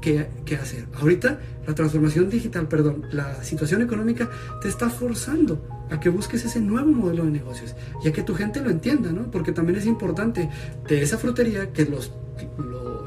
que, 0.00 0.56
hacer. 0.60 0.86
Ahorita 0.98 1.38
la 1.66 1.74
transformación 1.74 2.30
digital, 2.30 2.68
perdón, 2.68 3.04
la 3.12 3.42
situación 3.44 3.82
económica 3.82 4.30
te 4.60 4.68
está 4.68 4.88
forzando 4.88 5.62
a 5.90 6.00
que 6.00 6.08
busques 6.08 6.44
ese 6.44 6.60
nuevo 6.60 6.90
modelo 6.90 7.24
de 7.24 7.30
negocios 7.30 7.74
y 8.02 8.08
a 8.08 8.12
que 8.12 8.22
tu 8.22 8.34
gente 8.34 8.60
lo 8.60 8.70
entienda, 8.70 9.12
¿no? 9.12 9.30
Porque 9.30 9.52
también 9.52 9.78
es 9.78 9.86
importante 9.86 10.48
de 10.88 11.02
esa 11.02 11.18
frutería 11.18 11.72
que 11.72 11.84
los, 11.84 12.12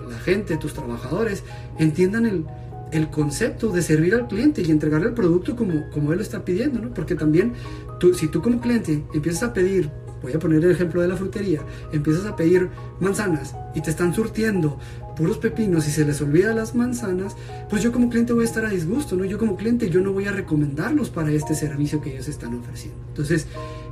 la 0.10 0.20
gente, 0.20 0.58
tus 0.58 0.74
trabajadores, 0.74 1.44
entiendan 1.80 2.26
el, 2.26 2.46
el 2.94 3.10
concepto 3.10 3.70
de 3.70 3.82
servir 3.82 4.14
al 4.14 4.28
cliente 4.28 4.62
y 4.62 4.70
entregarle 4.70 5.08
el 5.08 5.14
producto 5.14 5.56
como, 5.56 5.90
como 5.90 6.12
él 6.12 6.18
lo 6.18 6.24
está 6.24 6.46
pidiendo, 6.46 6.80
¿no? 6.80 6.94
Porque 6.94 7.16
también, 7.16 7.54
si 8.14 8.28
tú 8.28 8.42
como 8.42 8.60
cliente 8.60 9.04
empiezas 9.14 9.44
a 9.44 9.54
pedir 9.54 9.90
voy 10.24 10.34
a 10.34 10.40
poner 10.40 10.64
el 10.64 10.72
ejemplo 10.72 11.02
de 11.02 11.10
la 11.10 11.18
frutería, 11.18 11.62
empiezas 11.92 12.26
a 12.26 12.36
pedir 12.36 12.70
manzanas 13.00 13.56
y 13.76 13.82
te 13.82 13.90
están 13.90 14.16
surtiendo 14.16 14.80
puros 15.16 15.38
pepinos 15.38 15.88
y 15.88 15.92
se 15.92 16.06
les 16.06 16.22
olvida 16.22 16.54
las 16.54 16.74
manzanas, 16.74 17.36
pues 17.70 17.84
yo 17.84 17.92
como 17.92 18.10
cliente 18.10 18.34
voy 18.34 18.44
a 18.44 18.48
estar 18.48 18.66
a 18.66 18.70
disgusto, 18.70 19.16
¿no? 19.16 19.26
Yo 19.26 19.38
como 19.38 19.58
cliente 19.58 19.90
yo 19.90 20.02
no 20.02 20.12
voy 20.12 20.26
a 20.26 20.32
recomendarlos 20.32 21.10
para 21.10 21.32
este 21.32 21.54
servicio 21.54 22.02
que 22.02 22.14
ellos 22.14 22.28
están 22.28 22.56
ofreciendo. 22.56 23.00
Entonces, 23.10 23.48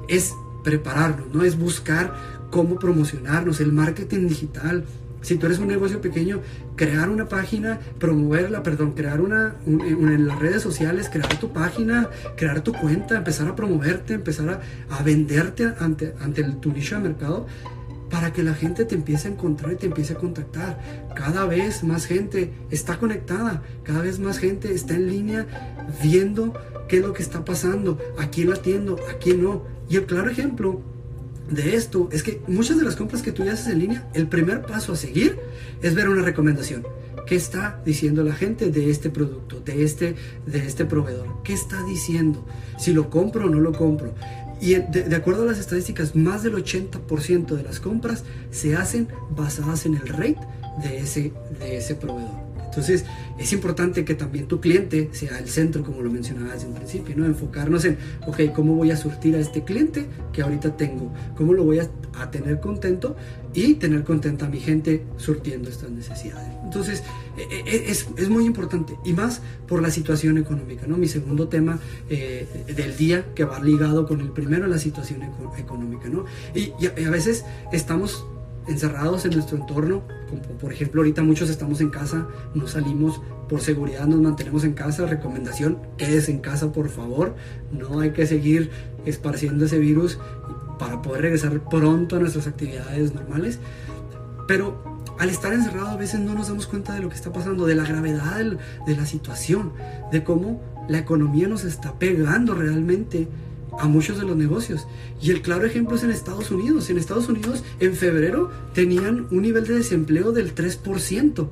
es 0.08 0.34
prepararnos, 0.64 1.34
¿no? 1.34 1.44
Es 1.44 1.60
buscar 1.60 2.14
cómo 2.50 2.80
promocionarnos, 2.80 3.60
el 3.60 3.72
marketing 3.72 4.28
digital, 4.28 4.86
si 5.22 5.36
tú 5.36 5.46
eres 5.46 5.60
un 5.60 5.68
negocio 5.68 6.02
pequeño, 6.02 6.42
crear 6.76 7.10
una 7.10 7.28
página, 7.28 7.80
promoverla, 8.00 8.64
perdón, 8.64 8.92
crear 8.92 9.22
una, 9.22 9.56
en 9.66 10.28
las 10.28 10.40
redes 10.40 10.62
sociales, 10.62 11.10
crear 11.10 11.40
tu 11.40 11.54
página, 11.54 12.10
crear 12.36 12.62
tu 12.62 12.74
cuenta, 12.74 13.18
empezar 13.18 13.48
a 13.48 13.56
promoverte, 13.56 14.16
empezar 14.16 14.62
a, 14.90 15.04
venderte 15.04 15.74
ante, 15.80 16.16
ante 16.20 16.42
el, 16.42 16.58
tu 16.58 16.72
nicho 16.72 16.96
de 16.96 17.02
mercado 17.02 17.48
para 18.10 18.34
que 18.34 18.44
la 18.44 18.54
gente 18.54 18.84
te 18.84 18.94
empiece 18.94 19.30
a 19.30 19.32
encontrar 19.32 19.72
y 19.72 19.76
te 19.78 19.86
empiece 19.86 20.14
a 20.14 20.18
contactar. 20.18 20.80
Cada 21.16 21.46
vez 21.46 21.84
más 21.84 22.06
gente 22.06 22.52
está 22.70 22.98
conectada, 22.98 23.64
cada 23.84 24.02
vez 24.02 24.20
más 24.20 24.38
gente 24.38 24.74
está 24.74 24.96
en 24.96 25.08
línea 25.08 25.48
viendo 26.04 26.54
qué 26.90 26.98
es 26.98 27.04
lo 27.04 27.14
que 27.14 27.24
está 27.24 27.46
pasando, 27.46 27.98
a 28.20 28.28
quién 28.28 28.50
la 28.50 28.56
atiendo, 28.56 28.98
a 29.10 29.18
quién 29.18 29.44
no. 29.44 29.64
Y 29.88 29.96
el 29.96 30.06
claro 30.06 30.30
ejemplo 30.30 30.82
de 31.52 31.76
esto 31.76 32.08
es 32.12 32.24
que 32.24 32.42
muchas 32.48 32.78
de 32.78 32.86
las 32.86 32.96
compras 32.96 33.22
que 33.22 33.34
tú 33.34 33.44
haces 33.44 33.68
en 33.68 33.80
línea, 33.80 34.08
el 34.14 34.28
primer 34.28 34.62
paso 34.62 34.94
a 34.94 34.96
seguir 34.96 35.38
es 35.82 35.94
ver 35.94 36.08
una 36.10 36.22
recomendación. 36.22 36.84
¿Qué 37.28 37.36
está 37.36 37.82
diciendo 37.86 38.24
la 38.24 38.34
gente 38.34 38.72
de 38.72 38.90
este 38.90 39.10
producto, 39.10 39.60
de 39.60 39.84
este, 39.84 40.16
de 40.46 40.60
este 40.66 40.86
proveedor? 40.86 41.44
¿Qué 41.44 41.54
está 41.54 41.84
diciendo? 41.84 42.46
Si 42.80 42.94
lo 42.94 43.10
compro 43.10 43.46
o 43.46 43.50
no 43.50 43.60
lo 43.60 43.74
compro. 43.74 44.14
Y 44.62 44.76
de, 44.76 45.16
acuerdo 45.16 45.44
a 45.44 45.46
las 45.48 45.60
estadísticas, 45.60 46.16
más 46.16 46.44
del 46.44 46.54
80% 46.56 47.48
de 47.48 47.64
las 47.64 47.80
compras 47.80 48.24
se 48.52 48.76
hacen 48.76 49.10
basadas 49.36 49.86
en 49.86 49.96
el 49.96 50.08
rate 50.08 50.40
de 50.84 51.00
ese, 51.00 51.34
de 51.60 51.78
ese 51.78 51.96
proveedor. 51.96 52.51
Entonces, 52.72 53.04
es 53.38 53.52
importante 53.52 54.06
que 54.06 54.16
también 54.16 54.48
tu 54.48 54.62
cliente 54.62 55.10
sea 55.12 55.38
el 55.40 55.50
centro, 55.50 55.84
como 55.84 56.02
lo 56.02 56.10
mencionaba 56.10 56.54
desde 56.54 56.68
un 56.68 56.74
principio, 56.74 57.14
¿no? 57.18 57.26
Enfocarnos 57.26 57.84
en, 57.84 57.98
ok, 58.26 58.54
¿cómo 58.56 58.76
voy 58.76 58.92
a 58.92 58.98
surtir 58.98 59.36
a 59.36 59.40
este 59.40 59.66
cliente 59.66 60.06
que 60.32 60.42
ahorita 60.42 60.78
tengo? 60.78 61.12
¿Cómo 61.36 61.54
lo 61.54 61.66
voy 61.66 61.80
a, 61.80 61.90
tener 62.32 62.62
contento? 62.62 63.18
Y 63.54 63.74
tener 63.74 64.06
contenta 64.06 64.46
a 64.46 64.50
mi 64.50 64.62
gente 64.62 65.04
surtiendo 65.18 65.70
estas 65.70 65.92
necesidades. 65.92 66.48
Entonces, 66.64 67.04
e, 67.38 67.42
e, 67.42 67.76
e, 67.76 67.92
es, 67.92 68.08
es, 68.16 68.30
muy 68.30 68.46
importante, 68.46 68.94
y 69.04 69.12
más 69.12 69.42
por 69.68 69.82
la 69.82 69.92
situación 69.92 70.38
económica, 70.38 70.88
¿no? 70.88 70.96
Mi 70.96 71.10
segundo 71.10 71.50
tema 71.50 71.78
eh, 72.10 72.48
del 72.74 72.96
día 72.96 73.26
que 73.36 73.44
va 73.44 73.60
ligado 73.60 74.08
con 74.08 74.22
el 74.22 74.30
primero, 74.30 74.66
la 74.68 74.80
situación 74.80 75.24
económica, 75.58 76.08
¿no? 76.08 76.24
Y 76.56 76.72
a 76.86 77.10
veces 77.10 77.44
estamos 77.74 78.26
encerrados 78.68 79.26
en 79.26 79.32
nuestro 79.32 79.58
entorno, 79.58 80.04
como 80.30 80.42
por 80.58 80.72
ejemplo 80.72 81.02
ahorita 81.02 81.24
muchos 81.24 81.50
estamos 81.50 81.82
en 81.82 81.90
casa, 81.90 82.28
no 82.54 82.68
salimos 82.68 83.22
por 83.50 83.62
seguridad, 83.62 84.06
nos 84.08 84.22
mantenemos 84.22 84.64
en 84.64 84.74
casa, 84.74 85.06
recomendación, 85.06 85.78
quédese 85.98 86.32
en 86.32 86.40
casa 86.40 86.72
por 86.72 86.90
favor, 86.90 87.36
no 87.72 88.00
hay 88.00 88.12
que 88.12 88.26
seguir 88.26 88.70
esparciendo 89.06 89.66
ese 89.66 89.80
virus 89.80 90.20
para 90.80 91.02
poder 91.02 91.24
regresar 91.24 91.60
pronto 91.70 92.16
a 92.16 92.20
nuestras 92.20 92.48
actividades 92.48 93.14
normales, 93.14 93.60
pero 94.48 94.92
al 95.20 95.30
estar 95.30 95.54
encerrado 95.54 95.90
a 95.90 95.98
veces 95.98 96.20
no 96.20 96.34
nos 96.34 96.48
damos 96.48 96.66
cuenta 96.66 96.94
de 96.94 97.02
lo 97.02 97.10
que 97.10 97.16
está 97.16 97.32
pasando, 97.32 97.66
de 97.66 97.76
la 97.76 97.84
gravedad 97.84 98.58
de 98.88 98.96
la 98.96 99.06
situación, 99.06 99.74
de 100.12 100.24
cómo 100.24 100.62
la 100.88 100.98
economía 100.98 101.48
nos 101.48 101.64
está 101.64 101.94
pegando 101.94 102.56
realmente 102.56 103.28
a 103.80 103.88
muchos 103.88 104.18
de 104.20 104.26
los 104.26 104.36
negocios. 104.36 104.88
Y 105.22 105.32
el 105.32 105.42
claro 105.42 105.66
ejemplo 105.66 105.96
es 105.96 106.04
en 106.04 106.12
Estados 106.12 106.52
Unidos. 106.52 106.90
En 106.90 106.98
Estados 106.98 107.30
Unidos 107.30 107.64
en 107.80 107.96
febrero 107.96 108.52
tenían 108.74 109.28
un 109.32 109.42
nivel 109.42 109.66
de 109.66 109.76
desempleo 109.76 110.32
del 110.32 110.54
3%. 110.54 111.50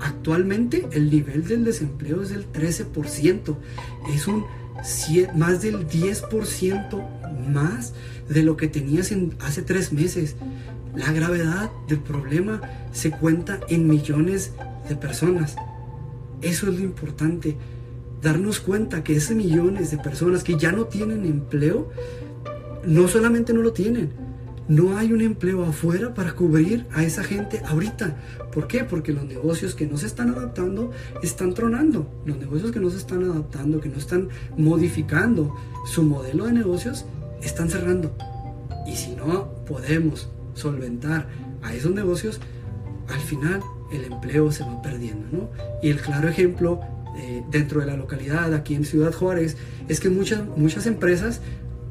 Actualmente 0.00 0.88
el 0.92 1.10
nivel 1.10 1.46
del 1.46 1.64
desempleo 1.64 2.22
es 2.22 2.30
del 2.30 2.50
13%. 2.52 3.56
Es 4.14 4.26
un 4.26 4.44
más 5.34 5.62
del 5.62 5.88
10% 5.88 7.48
más 7.48 7.94
de 8.28 8.42
lo 8.42 8.56
que 8.56 8.68
tenías 8.68 9.12
en, 9.12 9.34
hace 9.40 9.62
tres 9.62 9.92
meses. 9.92 10.36
La 10.94 11.12
gravedad 11.12 11.70
del 11.88 12.00
problema 12.00 12.60
se 12.92 13.10
cuenta 13.10 13.60
en 13.68 13.88
millones 13.88 14.52
de 14.88 14.96
personas. 14.96 15.56
Eso 16.42 16.68
es 16.68 16.78
lo 16.78 16.84
importante 16.84 17.56
darnos 18.22 18.60
cuenta 18.60 19.04
que 19.04 19.16
esos 19.16 19.36
millones 19.36 19.90
de 19.90 19.98
personas 19.98 20.42
que 20.42 20.56
ya 20.56 20.72
no 20.72 20.86
tienen 20.86 21.24
empleo, 21.24 21.90
no 22.86 23.08
solamente 23.08 23.52
no 23.52 23.62
lo 23.62 23.72
tienen, 23.72 24.12
no 24.68 24.96
hay 24.96 25.12
un 25.12 25.20
empleo 25.20 25.64
afuera 25.64 26.12
para 26.12 26.32
cubrir 26.32 26.86
a 26.92 27.04
esa 27.04 27.22
gente 27.22 27.62
ahorita. 27.66 28.16
¿Por 28.52 28.66
qué? 28.66 28.82
Porque 28.84 29.12
los 29.12 29.24
negocios 29.24 29.74
que 29.74 29.86
no 29.86 29.96
se 29.96 30.06
están 30.06 30.30
adaptando 30.30 30.90
están 31.22 31.54
tronando. 31.54 32.08
Los 32.24 32.38
negocios 32.38 32.72
que 32.72 32.80
no 32.80 32.90
se 32.90 32.96
están 32.96 33.22
adaptando, 33.22 33.80
que 33.80 33.88
no 33.88 33.98
están 33.98 34.28
modificando 34.56 35.54
su 35.86 36.02
modelo 36.02 36.46
de 36.46 36.52
negocios, 36.52 37.04
están 37.42 37.70
cerrando. 37.70 38.16
Y 38.86 38.96
si 38.96 39.14
no 39.14 39.52
podemos 39.66 40.28
solventar 40.54 41.28
a 41.62 41.74
esos 41.74 41.92
negocios, 41.92 42.40
al 43.08 43.20
final 43.20 43.60
el 43.92 44.04
empleo 44.04 44.50
se 44.50 44.64
va 44.64 44.82
perdiendo. 44.82 45.26
¿no? 45.30 45.50
Y 45.80 45.90
el 45.90 46.00
claro 46.00 46.28
ejemplo 46.28 46.80
eh, 47.16 47.42
dentro 47.50 47.80
de 47.80 47.86
la 47.86 47.96
localidad, 47.96 48.52
aquí 48.54 48.74
en 48.74 48.84
Ciudad 48.84 49.12
Juárez, 49.12 49.56
es 49.88 50.00
que 50.00 50.08
muchas, 50.08 50.44
muchas 50.56 50.86
empresas, 50.86 51.40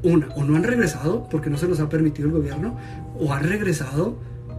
una, 0.02 0.28
o 0.36 0.44
no 0.44 0.56
han 0.56 0.62
regresado 0.62 1.28
porque 1.30 1.50
no 1.50 1.58
se 1.58 1.66
los 1.66 1.80
ha 1.80 1.88
permitido 1.88 2.28
el 2.28 2.34
gobierno, 2.34 2.78
o 3.18 3.32
han 3.32 3.44
regresado 3.44 4.18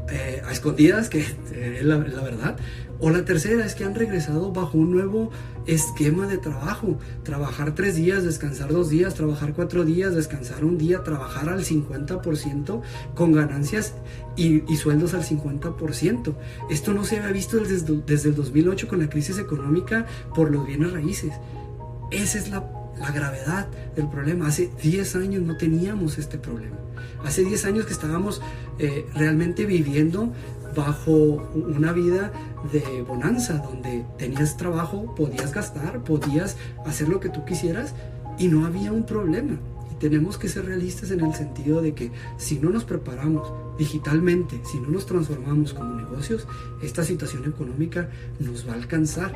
eh, 0.10 0.42
a 0.46 0.52
escondidas, 0.52 1.10
que 1.10 1.20
es 1.52 1.84
la, 1.84 1.98
verdad. 1.98 2.58
O 3.00 3.12
la 3.12 3.26
tercera 3.26 3.66
es 3.66 3.76
que 3.76 3.84
han 3.84 3.94
regresado 3.94 4.52
bajo 4.52 4.78
un 4.78 4.92
nuevo 4.92 5.30
esquema 5.68 6.28
de 6.28 6.38
trabajo. 6.38 6.98
Trabajar 7.24 7.76
tres 7.76 7.96
días, 7.96 8.24
descansar 8.24 8.72
dos 8.72 8.90
días, 8.90 9.14
trabajar 9.14 9.54
cuatro 9.54 9.86
días, 9.86 10.16
descansar 10.16 10.66
un 10.66 10.78
día, 10.78 11.04
trabajar 11.04 11.50
al 11.50 11.64
50% 11.64 12.82
con 13.14 13.34
ganancias 13.34 13.94
y, 14.36 14.62
sueldos 14.78 15.14
al 15.14 15.24
50%. 15.24 16.34
Esto 16.70 16.94
no 16.94 17.04
se 17.04 17.18
había 17.18 17.32
visto 17.32 17.58
desde, 17.58 18.02
desde 18.06 18.30
el 18.30 18.36
2008 18.36 18.88
con 18.88 19.00
la 19.00 19.10
crisis 19.10 19.38
económica 19.38 20.08
por 20.34 20.50
los 20.50 20.66
bienes 20.66 20.92
raíces. 20.92 21.34
Esa 22.10 22.40
es 22.40 22.50
la 22.50 22.64
gravedad 23.14 23.68
del 23.96 24.10
problema. 24.10 24.48
Hace 24.48 24.72
10 24.82 25.16
años 25.18 25.44
no 25.44 25.56
teníamos 25.58 26.18
este 26.18 26.38
problema. 26.40 26.78
Hace 27.24 27.44
10 27.44 27.66
años 27.66 27.86
que 27.86 27.94
estábamos 27.94 28.42
eh, 28.80 29.06
realmente 29.16 29.66
viviendo 29.66 30.32
bajo 30.78 31.50
una 31.56 31.92
vida 31.92 32.32
de 32.72 33.02
bonanza, 33.02 33.58
donde 33.58 34.06
tenías 34.18 34.58
trabajo, 34.58 35.16
podías 35.16 35.52
gastar, 35.52 36.04
podías 36.04 36.56
hacer 36.86 37.10
lo 37.10 37.20
que 37.20 37.30
tú 37.30 37.44
quisieras 37.46 37.96
y 38.38 38.48
no 38.48 38.66
había 38.66 38.92
un 38.92 39.04
problema. 39.04 39.58
Y 39.92 39.96
tenemos 39.96 40.38
que 40.38 40.48
ser 40.48 40.66
realistas 40.66 41.10
en 41.10 41.22
el 41.22 41.34
sentido 41.34 41.82
de 41.82 41.96
que 41.96 42.12
si 42.38 42.60
no 42.60 42.70
nos 42.70 42.84
preparamos 42.84 43.52
digitalmente, 43.80 44.62
si 44.72 44.80
no 44.80 44.90
nos 44.90 45.08
transformamos 45.08 45.74
como 45.74 45.96
negocios, 45.96 46.48
esta 46.84 47.04
situación 47.04 47.46
económica 47.46 48.10
nos 48.40 48.68
va 48.68 48.74
a 48.74 48.76
alcanzar. 48.76 49.34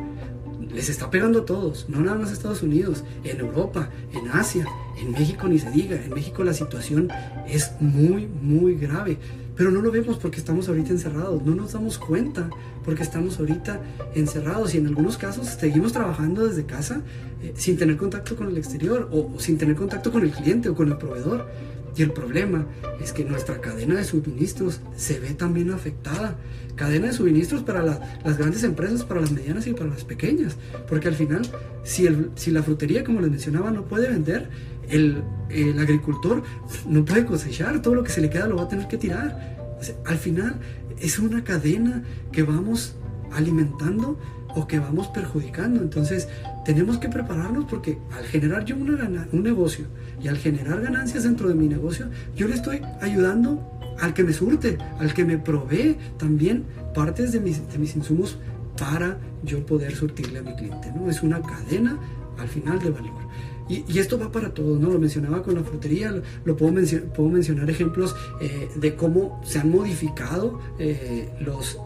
Les 0.72 0.90
está 0.90 1.10
pegando 1.10 1.40
a 1.40 1.46
todos, 1.46 1.90
no 1.90 2.02
nada 2.02 2.18
más 2.18 2.30
a 2.30 2.34
Estados 2.34 2.62
Unidos, 2.62 3.04
en 3.24 3.40
Europa, 3.40 3.90
en 4.14 4.30
Asia, 4.30 4.66
en 5.02 5.12
México 5.12 5.48
ni 5.48 5.58
se 5.58 5.72
diga, 5.72 5.96
en 5.96 6.14
México 6.14 6.44
la 6.44 6.54
situación 6.54 7.10
es 7.48 7.72
muy, 7.80 8.28
muy 8.28 8.76
grave, 8.76 9.18
pero 9.56 9.72
no 9.72 9.82
lo 9.82 9.92
vemos 9.92 10.18
porque 10.18 10.38
estamos 10.38 10.68
ahorita 10.70 10.92
encerrados, 10.92 11.44
no 11.44 11.56
nos 11.56 11.74
damos 11.74 11.98
cuenta 11.98 12.50
porque 12.84 13.04
estamos 13.04 13.40
ahorita 13.40 13.80
encerrados 14.16 14.74
y 14.74 14.78
en 14.78 14.88
algunos 14.88 15.18
casos 15.18 15.48
seguimos 15.48 15.94
trabajando 15.94 16.48
desde 16.48 16.66
casa 16.66 17.02
eh, 17.44 17.54
sin 17.56 17.78
tener 17.78 17.98
contacto 17.98 18.36
con 18.36 18.48
el 18.48 18.58
exterior 18.58 19.10
o 19.12 19.40
sin 19.40 19.58
tener 19.58 19.76
contacto 19.76 20.12
con 20.12 20.24
el 20.24 20.32
cliente 20.32 20.70
o 20.70 20.76
con 20.76 20.90
el 20.90 20.98
proveedor. 20.98 21.48
Y 21.96 22.04
el 22.04 22.12
problema 22.12 22.66
es 23.02 23.12
que 23.12 23.26
nuestra 23.26 23.60
cadena 23.60 23.96
de 23.96 24.04
suministros 24.04 24.80
se 24.96 25.20
ve 25.20 25.34
también 25.34 25.72
afectada. 25.72 26.38
Cadena 26.76 27.08
de 27.08 27.14
suministros 27.14 27.64
para 27.64 27.84
las 27.84 28.38
grandes 28.38 28.64
empresas, 28.64 29.04
para 29.04 29.22
las 29.22 29.32
medianas 29.32 29.68
y 29.68 29.74
para 29.74 29.90
las 29.90 30.04
pequeñas. 30.04 30.56
Porque 30.88 31.10
al 31.10 31.16
final, 31.16 31.42
si, 31.84 32.08
el, 32.08 32.32
si 32.36 32.52
la 32.52 32.64
frutería, 32.64 33.04
como 33.04 33.20
les 33.22 33.30
mencionaba, 33.30 33.72
no 33.72 33.86
puede 33.86 34.10
vender, 34.10 34.50
el, 34.90 35.24
el, 35.50 35.80
agricultor 35.80 36.44
no 36.88 37.06
puede 37.06 37.26
cosechar, 37.26 37.82
todo 37.82 37.96
lo 37.96 38.04
que 38.04 38.10
se 38.10 38.22
le 38.22 38.30
queda 38.30 38.48
lo 38.48 38.58
va 38.58 38.64
a 38.64 38.68
tener 38.68 38.88
que 38.88 38.98
tirar. 38.98 39.58
al 40.06 40.18
final 40.18 40.60
es 41.00 41.20
una 41.20 41.44
cadena 41.44 42.04
que 42.32 42.44
vamos 42.44 42.96
alimentando 43.32 44.20
o 44.56 44.68
que 44.68 44.80
vamos 44.80 45.08
perjudicando. 45.08 45.82
Entonces 45.82 46.28
tenemos 46.66 46.98
que 46.98 47.10
prepararnos 47.10 47.66
porque 47.66 47.98
al 48.16 48.26
generar 48.26 48.66
yo 48.66 48.76
un 48.76 49.44
negocio 49.44 49.86
y 50.22 50.28
al 50.28 50.38
generar 50.38 50.82
ganancias 50.82 51.24
dentro 51.24 51.50
de 51.50 51.56
mi 51.56 51.68
negocio, 51.68 52.10
yo 52.36 52.48
le 52.48 52.56
estoy 52.56 52.82
ayudando 53.02 53.80
al 54.00 54.14
que 54.14 54.24
me 54.24 54.34
surte, 54.34 54.78
al 55.00 55.14
que 55.14 55.26
me 55.26 55.38
provee 55.38 55.98
también 56.18 56.66
partes 56.94 57.32
de 57.32 57.40
mis, 57.40 57.68
de 57.72 57.78
mis 57.78 57.96
insumos 57.96 58.38
para 58.78 59.18
yo 59.44 59.66
poder 59.66 59.96
surtirle 59.96 60.40
a 60.40 60.44
mi 60.44 60.56
cliente. 60.56 60.92
¿no? 60.96 61.10
Es 61.10 61.24
una 61.24 61.42
cadena 61.42 61.98
al 62.38 62.48
final 62.48 62.80
de 62.80 62.90
valor. 62.90 63.22
Y, 63.70 64.00
esto 64.00 64.20
va 64.20 64.32
para 64.32 64.54
todos, 64.54 64.80
¿no? 64.80 64.90
Lo 64.90 65.00
mencionaba 65.00 65.44
con 65.44 65.56
la 65.56 65.64
frutería, 65.64 66.14
lo, 66.44 66.58
puedo, 66.58 66.72
mencionar 66.72 67.70
ejemplos 67.70 68.16
eh, 68.42 68.70
de 68.76 68.96
cómo 68.96 69.42
se 69.46 69.60
han 69.60 69.70
modificado 69.70 70.60
eh, 70.80 71.30
los, 71.40 71.80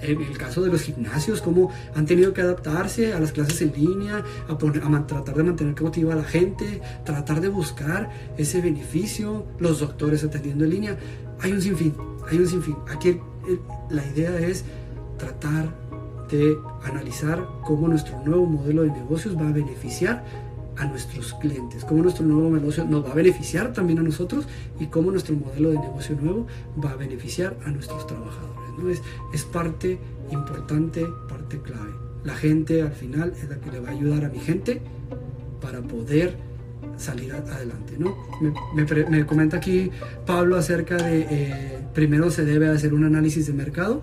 en 0.00 0.20
el 0.20 0.38
caso 0.38 0.62
de 0.62 0.70
los 0.70 0.82
gimnasios, 0.82 1.40
cómo 1.40 1.70
han 1.94 2.06
tenido 2.06 2.32
que 2.32 2.40
adaptarse 2.40 3.12
a 3.12 3.20
las 3.20 3.32
clases 3.32 3.62
en 3.62 3.72
línea, 3.72 4.24
a, 4.48 5.06
tratar 5.06 5.34
de 5.36 5.42
mantener 5.42 5.74
cautiva 5.74 6.14
a 6.14 6.16
la 6.16 6.24
gente, 6.24 6.80
tratar 7.04 7.40
de 7.40 7.48
buscar 7.48 8.10
ese 8.36 8.60
beneficio, 8.60 9.46
los 9.58 9.80
doctores 9.80 10.24
atendiendo 10.24 10.64
en 10.64 10.70
línea. 10.70 10.98
Hay 11.40 11.52
un 11.52 11.62
sinfín, 11.62 11.94
hay 12.28 12.38
un 12.38 12.46
sinfín. 12.48 12.76
Aquí 12.88 13.20
la 13.90 14.04
idea 14.06 14.38
es 14.38 14.64
tratar 15.18 15.72
de 16.30 16.56
analizar 16.84 17.46
cómo 17.64 17.88
nuestro 17.88 18.22
nuevo 18.24 18.46
modelo 18.46 18.82
de 18.82 18.90
negocios 18.90 19.36
va 19.36 19.48
a 19.48 19.52
beneficiar 19.52 20.24
a 20.78 20.86
nuestros 20.86 21.34
clientes, 21.34 21.84
cómo 21.84 22.02
nuestro 22.02 22.24
nuevo 22.24 22.50
negocio 22.50 22.84
nos 22.84 23.04
va 23.04 23.10
a 23.10 23.14
beneficiar 23.14 23.72
también 23.72 23.98
a 23.98 24.02
nosotros 24.02 24.46
y 24.78 24.86
cómo 24.86 25.10
nuestro 25.10 25.34
modelo 25.34 25.70
de 25.70 25.78
negocio 25.78 26.16
nuevo 26.20 26.46
va 26.82 26.92
a 26.92 26.96
beneficiar 26.96 27.56
a 27.64 27.70
nuestros 27.70 28.06
trabajadores. 28.06 28.70
¿no? 28.78 28.88
Es, 29.32 29.44
parte 29.44 29.98
importante, 30.30 31.04
parte 31.28 31.60
clave. 31.60 31.92
La 32.24 32.34
gente 32.34 32.82
al 32.82 32.92
final 32.92 33.32
es 33.36 33.48
la 33.48 33.58
que 33.58 33.70
le 33.72 33.80
va 33.80 33.88
a 33.88 33.92
ayudar 33.92 34.24
a 34.24 34.28
mi 34.28 34.38
gente 34.38 34.80
para 35.60 35.80
poder 35.80 36.36
salir 36.96 37.32
adelante. 37.32 37.94
¿no? 37.98 38.16
Me, 38.74 38.84
me, 39.08 39.26
comenta 39.26 39.56
aquí 39.56 39.90
Pablo 40.26 40.56
acerca 40.56 40.96
de, 40.96 41.26
eh, 41.28 41.78
primero 41.92 42.30
se 42.30 42.44
debe 42.44 42.68
hacer 42.68 42.94
un 42.94 43.04
análisis 43.04 43.46
de 43.46 43.52
mercado 43.52 44.02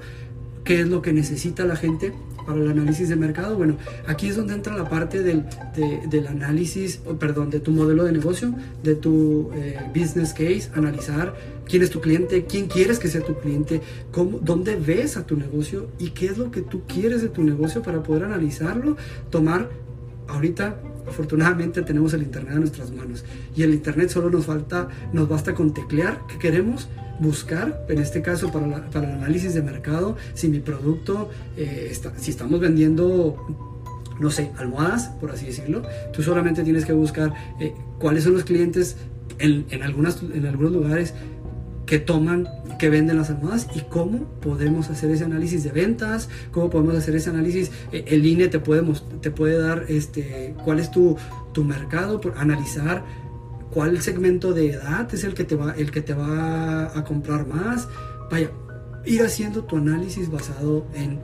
qué 0.66 0.82
es 0.82 0.88
lo 0.90 1.02
que 1.02 1.14
necesita 1.14 1.64
la 1.64 1.76
gente 1.76 2.12
para 2.46 2.60
el 2.60 2.70
análisis 2.70 3.10
de 3.10 3.16
mercado. 3.16 3.56
Bueno, 3.56 3.78
aquí 4.08 4.28
es 4.28 4.36
donde 4.36 4.54
entra 4.54 4.76
la 4.76 4.90
parte 4.90 5.24
del, 5.24 5.46
del 6.10 6.28
análisis, 6.28 7.00
perdón, 7.20 7.50
de 7.50 7.60
tu 7.60 7.72
modelo 7.72 8.04
de 8.04 8.12
negocio, 8.12 8.54
de 8.84 8.96
tu 8.96 9.52
eh, 9.56 9.80
business 9.96 10.34
case, 10.34 10.70
analizar 10.76 11.36
quién 11.68 11.84
es 11.84 11.90
tu 11.90 12.02
cliente, 12.02 12.46
quién 12.46 12.68
quieres 12.68 13.00
que 13.00 13.08
sea 13.08 13.22
tu 13.22 13.36
cliente, 13.40 13.82
cómo, 14.12 14.40
dónde 14.40 14.76
ves 14.76 15.18
a 15.18 15.26
tu 15.26 15.38
negocio 15.38 15.88
y 15.98 16.12
qué 16.12 16.28
es 16.28 16.38
lo 16.38 16.52
que 16.52 16.62
tú 16.62 16.82
quieres 16.88 17.22
de 17.22 17.30
tu 17.30 17.44
negocio 17.44 17.82
para 17.82 18.04
poder 18.04 18.26
analizarlo, 18.26 18.98
tomar 19.30 19.70
ahorita 20.28 20.80
afortunadamente 21.08 21.82
tenemos 21.82 22.14
el 22.14 22.24
internet 22.24 22.54
en 22.54 22.60
nuestras 22.62 22.92
manos 22.92 23.24
y 23.56 23.64
el 23.64 23.74
internet 23.74 24.10
solo 24.10 24.30
nos 24.30 24.46
falta 24.46 24.88
nos 25.14 25.28
basta 25.28 25.54
con 25.54 25.74
teclear 25.74 26.22
qué 26.28 26.38
queremos 26.38 26.88
buscar, 27.20 27.86
en 27.88 28.00
este 28.00 28.22
caso 28.22 28.52
para, 28.52 28.90
para 28.90 29.10
el 29.10 29.18
análisis 29.18 29.54
de 29.54 29.62
mercado, 29.62 30.18
si 30.34 30.50
mi 30.50 30.60
producto, 30.60 31.30
eh, 31.56 31.94
si 32.18 32.32
estamos 32.32 32.60
vendiendo 32.60 33.38
no 34.20 34.32
sé, 34.32 34.52
almohadas, 34.58 35.08
por 35.20 35.32
así 35.32 35.48
decirlo, 35.48 35.84
tú 36.14 36.24
solamente 36.24 36.64
tienes 36.64 36.86
que 36.86 36.94
buscar 36.94 37.34
eh, 37.60 37.74
cuáles 38.00 38.24
son 38.24 38.34
los 38.34 38.44
clientes 38.44 38.96
en, 39.40 39.66
en, 39.70 39.84
algunas, 39.84 40.22
en 40.22 40.46
algunos 40.46 40.72
lugares 40.72 41.14
que 41.86 42.00
toman, 42.00 42.48
que 42.80 42.90
venden 42.90 43.18
las 43.18 43.30
almohadas 43.30 43.68
y 43.76 43.82
cómo 43.82 44.26
podemos 44.42 44.90
hacer 44.90 45.12
ese 45.12 45.24
análisis 45.24 45.64
de 45.64 45.72
ventas, 45.72 46.30
cómo 46.52 46.70
podemos 46.70 46.96
hacer 46.96 47.16
ese 47.16 47.30
análisis. 47.30 47.72
Eh, 47.92 48.06
el 48.08 48.26
INE 48.26 48.48
te 48.48 48.60
puede, 48.60 48.84
te 49.22 49.32
puede 49.32 49.58
dar 49.58 49.86
este, 49.88 50.56
cuál 50.64 50.80
es 50.80 50.92
tu, 50.92 51.16
tu 51.54 51.64
mercado, 51.64 52.20
por 52.20 52.38
analizar 52.38 53.04
cuál 53.72 54.02
segmento 54.02 54.54
de 54.54 54.72
edad 54.72 55.14
es 55.14 55.24
el 55.24 55.34
que 55.34 55.44
te 55.44 55.56
va, 55.56 55.74
el 55.74 55.92
que 55.92 56.02
te 56.02 56.14
va 56.14 56.98
a 56.98 57.04
comprar 57.04 57.48
más. 57.48 57.88
Vaya, 58.32 58.50
ir 59.06 59.22
haciendo 59.22 59.64
tu 59.64 59.78
análisis 59.78 60.32
basado 60.32 60.88
en 60.96 61.20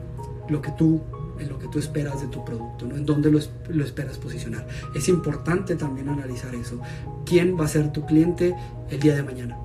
lo 0.48 0.60
que 0.60 0.70
tú 0.72 1.00
en 1.38 1.48
lo 1.48 1.58
que 1.58 1.66
tú 1.66 1.80
esperas 1.80 2.20
de 2.20 2.28
tu 2.28 2.44
producto, 2.44 2.86
¿no? 2.86 2.94
en 2.94 3.04
dónde 3.04 3.28
lo, 3.28 3.40
lo, 3.68 3.84
esperas 3.84 4.16
posicionar. 4.16 4.64
Es 4.94 5.08
importante 5.08 5.74
también 5.74 6.08
analizar 6.08 6.54
eso. 6.54 6.80
¿Quién 7.26 7.58
va 7.58 7.64
a 7.64 7.68
ser 7.68 7.92
tu 7.92 8.06
cliente 8.06 8.54
el 8.90 9.00
día 9.00 9.16
de 9.16 9.24
mañana? 9.24 9.58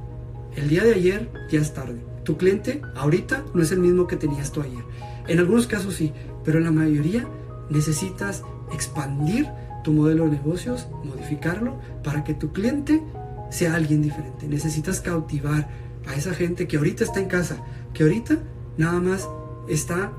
El 0.58 0.70
día 0.70 0.84
de 0.84 0.96
ayer 0.96 1.30
ya 1.52 1.62
es 1.62 1.72
tarde. 1.76 2.02
Tu 2.24 2.36
cliente 2.36 2.82
ahorita 2.96 3.46
no 3.54 3.62
es 3.62 3.72
el 3.72 3.80
mismo 3.80 4.08
que 4.08 4.18
tenías 4.18 4.52
tú 4.52 4.62
ayer. 4.62 4.84
En 5.28 5.38
algunos 5.38 5.68
casos 5.68 5.94
sí, 5.94 6.12
pero 6.44 6.58
en 6.58 6.64
la 6.64 6.72
mayoría 6.72 7.28
necesitas 7.70 8.42
expandir 8.74 9.48
tu 9.84 9.94
modelo 9.94 10.26
de 10.26 10.32
negocios, 10.32 10.88
modificarlo 11.04 11.80
para 12.04 12.24
que 12.24 12.34
tu 12.34 12.54
cliente 12.54 13.04
sea 13.52 13.76
alguien 13.76 14.02
diferente. 14.02 14.48
Necesitas 14.48 15.00
cautivar 15.00 15.70
a 16.08 16.16
esa 16.16 16.34
gente 16.34 16.68
que 16.68 16.78
ahorita 16.78 17.04
está 17.04 17.20
en 17.20 17.28
casa, 17.28 17.58
que 17.94 18.02
ahorita 18.02 18.40
nada 18.78 19.00
más 19.00 19.30
está 19.70 20.12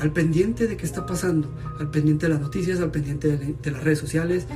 al 0.00 0.12
pendiente 0.12 0.66
de 0.68 0.76
qué 0.76 0.84
está 0.84 1.06
pasando, 1.06 1.50
al 1.80 1.90
pendiente 1.90 2.26
de 2.26 2.34
las 2.34 2.42
noticias, 2.42 2.78
al 2.80 2.90
pendiente 2.90 3.38
de, 3.38 3.70
las 3.70 3.82
redes 3.82 3.98
sociales, 3.98 4.46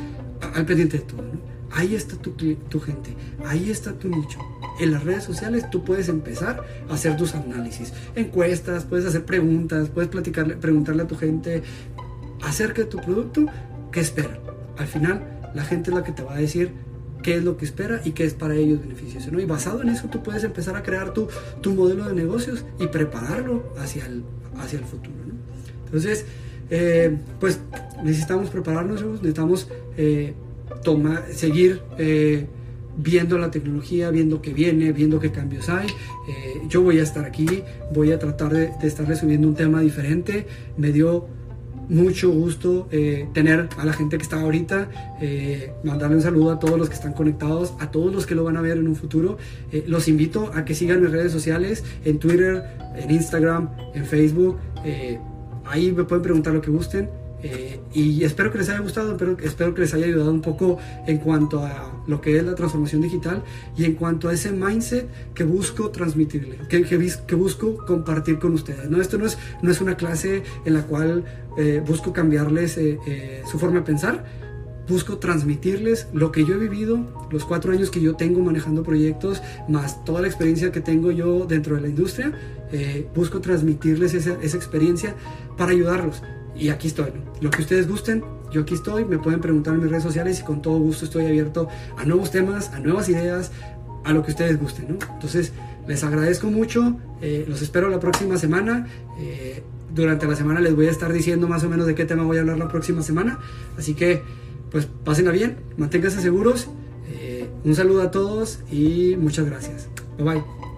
al 0.55 0.66
pendiente 0.66 0.99
de 0.99 1.05
todo. 1.05 1.25
Ahí 1.73 1.95
está 1.95 2.17
tu, 2.17 2.33
tu, 2.33 2.81
gente, 2.81 3.17
ahí 3.47 3.71
está 3.71 3.93
tu 3.93 4.09
nicho. 4.09 4.39
En 4.81 4.93
las 4.93 5.05
redes 5.05 5.25
sociales 5.25 5.71
tú 5.71 5.85
puedes 5.85 6.09
empezar 6.09 6.65
a 6.89 6.95
hacer 6.95 7.17
tus 7.17 7.35
análisis, 7.35 7.93
encuestas, 8.15 8.85
puedes 8.85 9.07
hacer 9.07 9.25
preguntas, 9.25 9.89
puedes 9.89 10.11
platicarle, 10.11 10.57
preguntarle 10.57 11.03
a 11.05 11.07
tu 11.07 11.17
gente 11.17 11.63
acerca 12.43 12.83
de 12.83 12.89
tu 12.89 12.99
producto, 12.99 13.47
qué 13.91 14.01
esperan 14.01 14.53
al 14.77 14.87
final 14.87 15.23
la 15.55 15.65
gente 15.65 15.91
es 15.91 15.97
la 15.97 16.05
que 16.05 16.13
te 16.13 16.23
va 16.23 16.35
a 16.35 16.39
decir 16.39 16.73
qué 17.23 17.37
es 17.37 17.45
lo 17.45 17.57
que 17.57 17.65
espera 17.65 18.01
y 18.05 18.13
qué 18.13 18.25
es 18.25 18.35
para 18.35 18.55
ellos 18.55 18.81
beneficioso. 18.81 19.31
¿no? 19.31 19.41
Y 19.41 19.45
basado 19.45 19.83
en 19.83 19.91
eso 19.91 20.09
tú 20.09 20.23
puedes 20.23 20.45
empezar 20.45 20.77
a 20.77 20.83
crear 20.83 21.13
tu, 21.13 21.29
tu 21.61 21.75
modelo 21.75 22.05
de 22.07 22.15
negocios 22.15 22.65
y 22.81 22.87
prepararlo 22.89 23.73
hacia 23.79 24.07
el, 24.07 24.25
hacia 24.59 24.79
el 24.79 24.85
futuro. 24.85 25.17
Entonces, 25.85 26.25
eh, 26.71 27.17
pues 27.39 27.61
necesitamos 28.03 28.51
prepararnos, 28.51 29.03
necesitamos 29.03 29.69
eh, 29.97 30.35
tomar, 30.83 31.27
seguir 31.33 31.83
eh, 31.99 32.47
viendo 32.97 33.39
la 33.39 33.51
tecnología, 33.51 34.11
viendo 34.11 34.43
qué 34.43 34.53
viene, 34.53 34.93
viendo 34.93 35.19
qué 35.19 35.31
cambios 35.31 35.69
hay. 35.69 35.87
yo 36.69 36.83
voy 36.83 36.99
a 36.99 37.03
estar 37.03 37.25
aquí, 37.25 37.63
voy 37.93 38.13
a 38.13 38.19
tratar 38.19 38.53
de, 38.53 38.71
de 38.81 38.87
estar 38.87 39.07
resumiendo 39.07 39.49
un 39.49 39.55
tema 39.55 39.81
diferente. 39.81 40.47
Me 40.77 40.93
dio 40.93 41.27
mucho 41.89 42.31
gusto 42.31 42.89
eh, 42.91 43.29
tener 43.33 43.69
a 43.77 43.85
la 43.85 43.93
gente 43.93 44.17
que 44.17 44.23
está 44.23 44.41
ahorita, 44.41 44.89
eh, 45.21 45.73
mandarle 45.85 46.17
un 46.17 46.23
saludo 46.23 46.53
a 46.53 46.59
todos 46.59 46.79
los 46.79 46.89
que 46.89 46.95
están 46.95 47.13
conectados, 47.13 47.75
a 47.81 47.91
todos 47.91 48.13
los 48.13 48.27
que 48.27 48.35
lo 48.35 48.45
van 48.45 48.57
a 48.57 48.61
ver 48.61 48.79
en 48.79 48.89
un 48.89 48.97
futuro. 48.97 49.39
Eh, 49.73 49.85
los 49.87 50.09
invito 50.09 50.51
a 50.55 50.65
que 50.65 50.75
sigan 50.75 51.03
mis 51.03 51.11
redes 51.11 51.33
sociales, 51.33 51.85
en 52.05 52.19
Twitter, 52.19 52.65
en 52.97 53.11
Instagram, 53.11 53.71
en 53.95 54.07
Facebook. 54.07 54.59
ahí 55.65 55.93
me 55.93 56.05
pueden 56.05 56.23
preguntar 56.23 56.55
lo 56.55 56.61
que 56.61 56.71
gusten. 56.71 57.22
Eh, 57.42 57.81
y 57.92 58.22
espero 58.24 58.52
que 58.52 58.59
les 58.59 58.68
haya 58.68 58.78
gustado, 58.81 59.16
pero 59.16 59.37
espero 59.42 59.74
que 59.74 59.83
les 59.83 59.92
haya 59.94 60.07
ayudado 60.07 60.31
un 60.31 60.40
poco 60.40 60.78
en 61.07 61.18
cuanto 61.18 61.64
a 61.64 61.92
lo 62.07 62.20
que 62.20 62.37
es 62.37 62.44
la 62.44 62.55
transformación 62.55 63.02
digital 63.02 63.42
y 63.76 63.85
en 63.85 63.94
cuanto 63.94 64.28
a 64.28 64.33
ese 64.33 64.52
mindset 64.52 65.09
que 65.35 65.44
busco 65.44 65.90
transmitirle, 65.90 66.59
que, 66.68 66.85
que, 66.85 67.35
busco 67.35 67.76
compartir 67.85 68.38
con 68.38 68.52
ustedes. 68.52 68.88
¿no? 68.88 69.00
Esto 69.00 69.18
no 69.18 69.26
es, 69.26 69.38
no 69.61 69.70
es 69.70 69.81
una 69.81 69.96
clase 69.96 70.42
en 70.64 70.74
la 70.74 70.83
cual 70.83 71.24
eh, 71.59 71.83
busco 71.85 72.12
cambiarles 72.12 72.78
eh, 72.78 73.42
su 73.50 73.59
forma 73.59 73.81
de 73.81 73.83
pensar, 73.83 74.24
busco 74.88 75.18
transmitirles 75.18 76.09
lo 76.12 76.31
que 76.31 76.44
yo 76.44 76.55
he 76.55 76.59
vivido, 76.59 77.26
los 77.31 77.44
cuatro 77.44 77.72
años 77.72 77.90
que 77.90 78.00
yo 78.00 78.14
tengo 78.14 78.40
manejando 78.40 78.83
proyectos, 78.83 79.42
más 79.68 80.05
toda 80.05 80.20
la 80.22 80.28
experiencia 80.28 80.70
que 80.70 80.81
tengo 80.81 81.11
yo 81.11 81.46
dentro 81.46 81.76
de 81.76 81.83
la 81.83 81.88
industria, 81.88 82.33
busco 83.14 83.40
transmitirles 83.40 84.14
esa, 84.14 84.37
esa 84.42 84.57
experiencia 84.57 85.14
para 85.57 85.72
ayudarlos 85.72 86.22
y 86.57 86.69
aquí 86.69 86.88
estoy. 86.88 87.12
Lo 87.41 87.51
que 87.51 87.62
ustedes 87.62 87.88
gusten, 87.88 88.25
yo 88.53 88.62
aquí 88.62 88.75
estoy. 88.75 89.05
Me 89.05 89.19
pueden 89.19 89.41
preguntar 89.41 89.75
en 89.75 89.81
mis 89.81 89.91
redes 89.91 90.03
sociales 90.03 90.41
y 90.41 90.45
con 90.45 90.62
todo 90.62 90.79
gusto 90.79 91.05
estoy 91.05 91.27
abierto 91.27 91.69
a 91.97 92.05
nuevos 92.05 92.31
temas, 92.31 92.71
a 92.71 92.81
nuevas 92.81 93.09
ideas, 93.09 93.53
a 94.05 94.12
lo 94.12 94.23
que 94.23 94.33
ustedes 94.33 94.61
gusten. 94.61 94.87
¿no? 94.88 95.07
Entonces, 95.15 95.53
les 95.87 96.05
agradezco 96.05 96.49
mucho. 96.49 96.97
Eh, 97.21 97.45
los 97.49 97.62
espero 97.62 97.88
la 97.88 98.01
próxima 98.01 98.37
semana. 98.37 98.87
Eh, 99.19 99.62
durante 99.95 100.27
la 100.27 100.37
semana 100.37 100.61
les 100.61 100.75
voy 100.75 100.87
a 100.87 100.91
estar 100.91 101.12
diciendo 101.12 101.49
más 101.49 101.65
o 101.65 101.69
menos 101.69 101.87
de 101.87 101.95
qué 101.95 102.05
tema 102.05 102.23
voy 102.23 102.38
a 102.38 102.41
hablar 102.41 102.59
la 102.59 102.69
próxima 102.69 103.03
semana. 103.03 103.38
Así 103.79 103.95
que, 103.95 104.23
pues, 104.71 104.87
pásenla 105.05 105.33
bien, 105.33 105.57
manténganse 105.77 106.21
seguros. 106.21 106.69
Eh, 107.11 107.49
un 107.65 107.75
saludo 107.75 108.03
a 108.03 108.11
todos 108.11 108.61
y 108.71 109.17
muchas 109.19 109.47
gracias. 109.47 109.88
Bye 110.19 110.25
bye. 110.25 110.72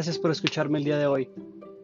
Gracias 0.00 0.18
por 0.18 0.30
escucharme 0.30 0.78
el 0.78 0.84
día 0.84 0.96
de 0.96 1.06
hoy. 1.06 1.28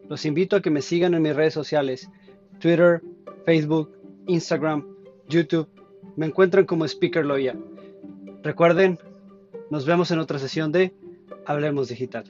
Los 0.09 0.25
invito 0.25 0.55
a 0.55 0.61
que 0.63 0.71
me 0.71 0.81
sigan 0.81 1.13
en 1.13 1.21
mis 1.21 1.35
redes 1.35 1.53
sociales, 1.53 2.09
Twitter, 2.57 3.03
Facebook, 3.45 3.95
Instagram, 4.25 4.87
YouTube. 5.29 5.67
Me 6.15 6.25
encuentran 6.25 6.65
como 6.65 6.83
Speaker 6.85 7.23
Loya. 7.23 7.55
Recuerden, 8.41 8.97
nos 9.69 9.85
vemos 9.85 10.09
en 10.09 10.17
otra 10.17 10.39
sesión 10.39 10.71
de 10.71 10.95
Hablemos 11.45 11.89
Digital. 11.89 12.23